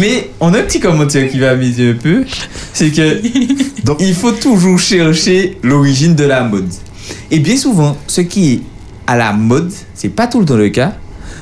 [0.00, 2.24] Mais on a un petit commentaire qui va m'aider un peu,
[2.72, 3.20] c'est que
[3.84, 6.70] Donc- il faut toujours chercher l'origine de la mode.
[7.30, 8.60] Et bien souvent, ce qui est
[9.06, 10.94] à la mode, c'est pas tout le temps le cas,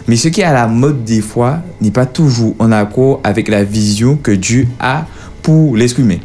[0.09, 3.49] mais ce qui est à la mode des fois n'est pas toujours en accord avec
[3.49, 5.07] la vision que Dieu a
[5.43, 6.19] pour l'être humain.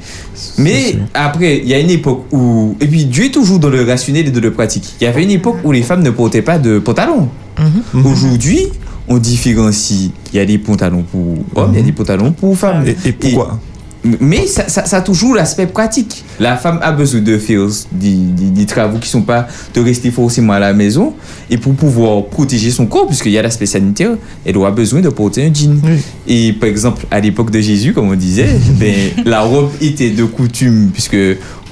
[0.57, 2.75] Mais après, il y a une époque où...
[2.81, 4.95] Et puis Dieu est toujours dans le rationnel et dans le pratique.
[4.99, 7.29] Il y avait une époque où les femmes ne portaient pas de pantalon.
[7.59, 8.05] Mhm.
[8.05, 8.67] Aujourd'hui,
[9.07, 10.09] on différencie.
[10.33, 12.85] Il y a des pantalons pour hommes, il y a des pantalons pour femmes.
[12.87, 13.59] Et, et pourquoi?
[14.03, 16.23] Mais ça, ça, ça a toujours l'aspect pratique.
[16.39, 19.81] La femme a besoin de faire des, des, des travaux qui ne sont pas de
[19.81, 21.13] rester forcément à la maison.
[21.51, 24.11] Et pour pouvoir protéger son corps, puisqu'il y a l'aspect sanitaire,
[24.43, 25.79] elle aura besoin de porter un jean.
[25.83, 25.99] Oui.
[26.27, 28.49] Et par exemple, à l'époque de Jésus, comme on disait,
[28.79, 31.17] ben, la robe était de coutume, puisque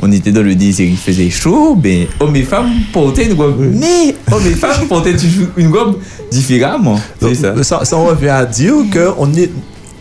[0.02, 1.76] on était dans le désert, il faisait chaud.
[1.76, 3.74] Ben, hommes et femmes portaient une robe.
[3.74, 5.98] Mais hommes et femmes portaient toujours une robe
[6.32, 7.00] différemment.
[7.20, 7.84] Donc, ça.
[7.84, 9.30] ça, revient à dire qu'on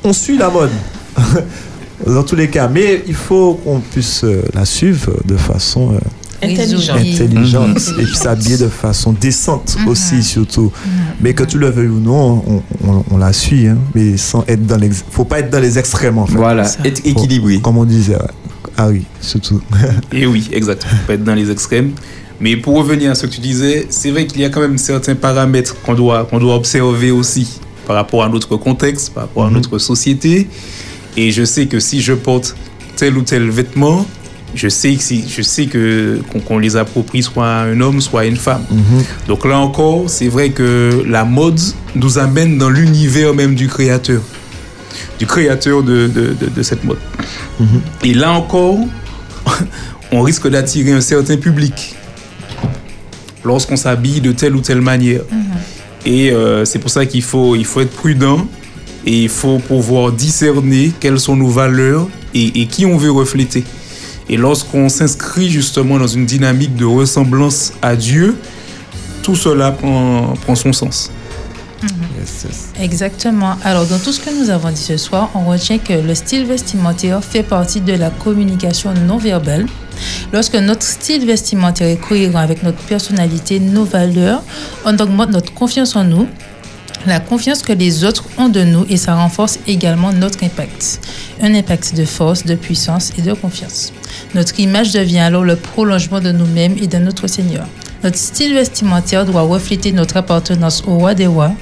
[0.04, 0.70] on suit la mode.
[2.08, 5.98] Dans tous les cas, mais il faut qu'on puisse euh, la suivre de façon euh,
[6.40, 6.94] Intelligent.
[6.96, 7.12] Oui.
[7.14, 8.00] intelligente Mhm.
[8.00, 9.88] et puis s'habiller de façon décente Mhm.
[9.88, 10.70] aussi surtout.
[11.20, 14.44] Mais que tu le veuilles ou non, on, on- on la suit, hein, mais sans
[14.46, 16.36] être dans les, faut pas être dans les extrêmes en fait.
[16.36, 17.60] Voilà, être équilibré.
[17.60, 18.30] Comme on disait, ouais.
[18.76, 19.60] Harry surtout.
[20.12, 20.84] Et oui, exact.
[20.84, 21.90] Faut pas être dans les extrêmes.
[22.40, 24.78] Mais pour revenir à ce que tu disais, c'est vrai qu'il y a quand même
[24.78, 29.44] certains paramètres qu'on doit, qu'on doit observer aussi par rapport à notre contexte, par rapport
[29.44, 29.54] à Mhm.
[29.54, 30.46] notre société.
[31.20, 32.54] Et je sais que si je porte
[32.96, 34.06] tel ou tel vêtement,
[34.54, 38.20] je sais que si, je sais que qu'on les approprie soit à un homme, soit
[38.20, 38.62] à une femme.
[38.70, 39.02] Mhm.
[39.26, 41.60] Donc là encore, c'est vrai que la mode
[41.96, 44.22] nous amène dans l'univers même du créateur,
[45.18, 46.98] du créateur de, de, de- de cette mode.
[47.58, 47.80] Mhm.
[48.04, 48.78] Et là encore,
[50.12, 51.96] on risque d'attirer un certain public
[53.44, 55.22] lorsqu'on s'habille de telle ou telle manière.
[56.06, 58.46] Et euh, c'est pour ça qu'il faut, il faut être prudent
[59.06, 63.64] et il faut pouvoir discerner quelles sont nos valeurs et, et qui on veut refléter.
[64.28, 68.36] Et lorsqu'on s'inscrit justement dans une dynamique de ressemblance à Dieu,
[69.22, 71.10] tout cela prend, prend son sens.
[72.18, 72.68] Yes, yes.
[72.80, 73.56] Exactement.
[73.62, 76.44] Alors, dans tout ce que nous avons dit ce soir, on retient que le style
[76.44, 79.66] vestimentaire fait partie de la communication non verbale.
[80.32, 84.42] Lorsque notre style vestimentaire est cohérent avec notre personnalité, nos valeurs,
[84.84, 86.26] on augmente notre confiance en nous,
[87.06, 91.00] la confiance que les autres ont de nous et ça renforce également notre impact.
[91.40, 93.92] Un impact de force, de puissance et de confiance.
[94.34, 97.66] Notre image devient alors le prolongement de nous-mêmes et de notre Seigneur.
[98.04, 101.52] Notre style vestimentaire doit refléter notre appartenance au roi des rois.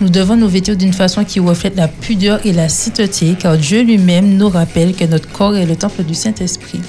[0.00, 3.82] Nous devons nous vêtir d'une façon qui reflète la pudeur et la sainteté, car Dieu
[3.82, 6.82] lui-même nous rappelle que notre corps est le temple du Saint-Esprit.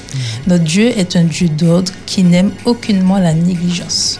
[0.45, 4.19] Notre Dieu est un Dieu d'ordre qui n'aime aucunement la négligence.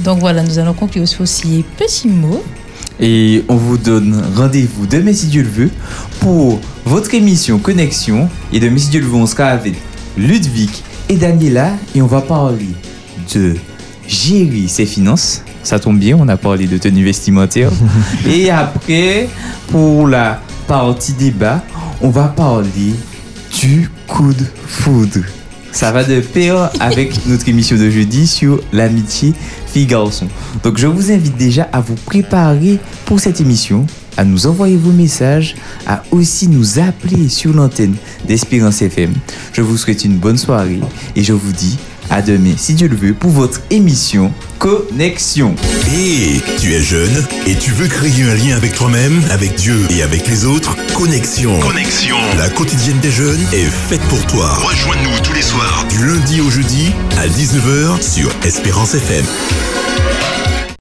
[0.00, 2.42] Donc voilà, nous allons conclure sur ces petits mots.
[3.00, 5.70] Et on vous donne rendez-vous demain si Dieu le veut
[6.20, 8.28] pour votre émission Connexion.
[8.52, 9.74] Et demain si Dieu le veut, on sera avec
[10.16, 10.70] Ludwig
[11.08, 12.68] et Daniela et on va parler
[13.34, 13.54] de
[14.06, 15.42] gérer ses finances.
[15.62, 17.70] Ça tombe bien, on a parlé de tenue vestimentaire.
[18.28, 19.28] et après,
[19.70, 21.62] pour la partie débat,
[22.00, 22.94] on va parler
[23.60, 25.20] du coup de foudre.
[25.72, 29.34] Ça va de pair avec notre émission de jeudi sur l'amitié
[29.66, 30.28] fille-garçon.
[30.62, 34.92] Donc je vous invite déjà à vous préparer pour cette émission, à nous envoyer vos
[34.92, 35.54] messages,
[35.86, 37.94] à aussi nous appeler sur l'antenne
[38.26, 39.12] d'Espérance FM.
[39.52, 40.80] Je vous souhaite une bonne soirée
[41.14, 41.78] et je vous dis
[42.18, 45.54] à demain, si Dieu le veut, pour votre émission Connexion.
[45.94, 50.02] Et tu es jeune et tu veux créer un lien avec toi-même, avec Dieu et
[50.02, 51.56] avec les autres Connexion.
[51.60, 52.16] Connexion.
[52.36, 54.52] La quotidienne des jeunes est faite pour toi.
[54.54, 59.24] Rejoins-nous tous les soirs du lundi au jeudi à 19h sur Espérance FM.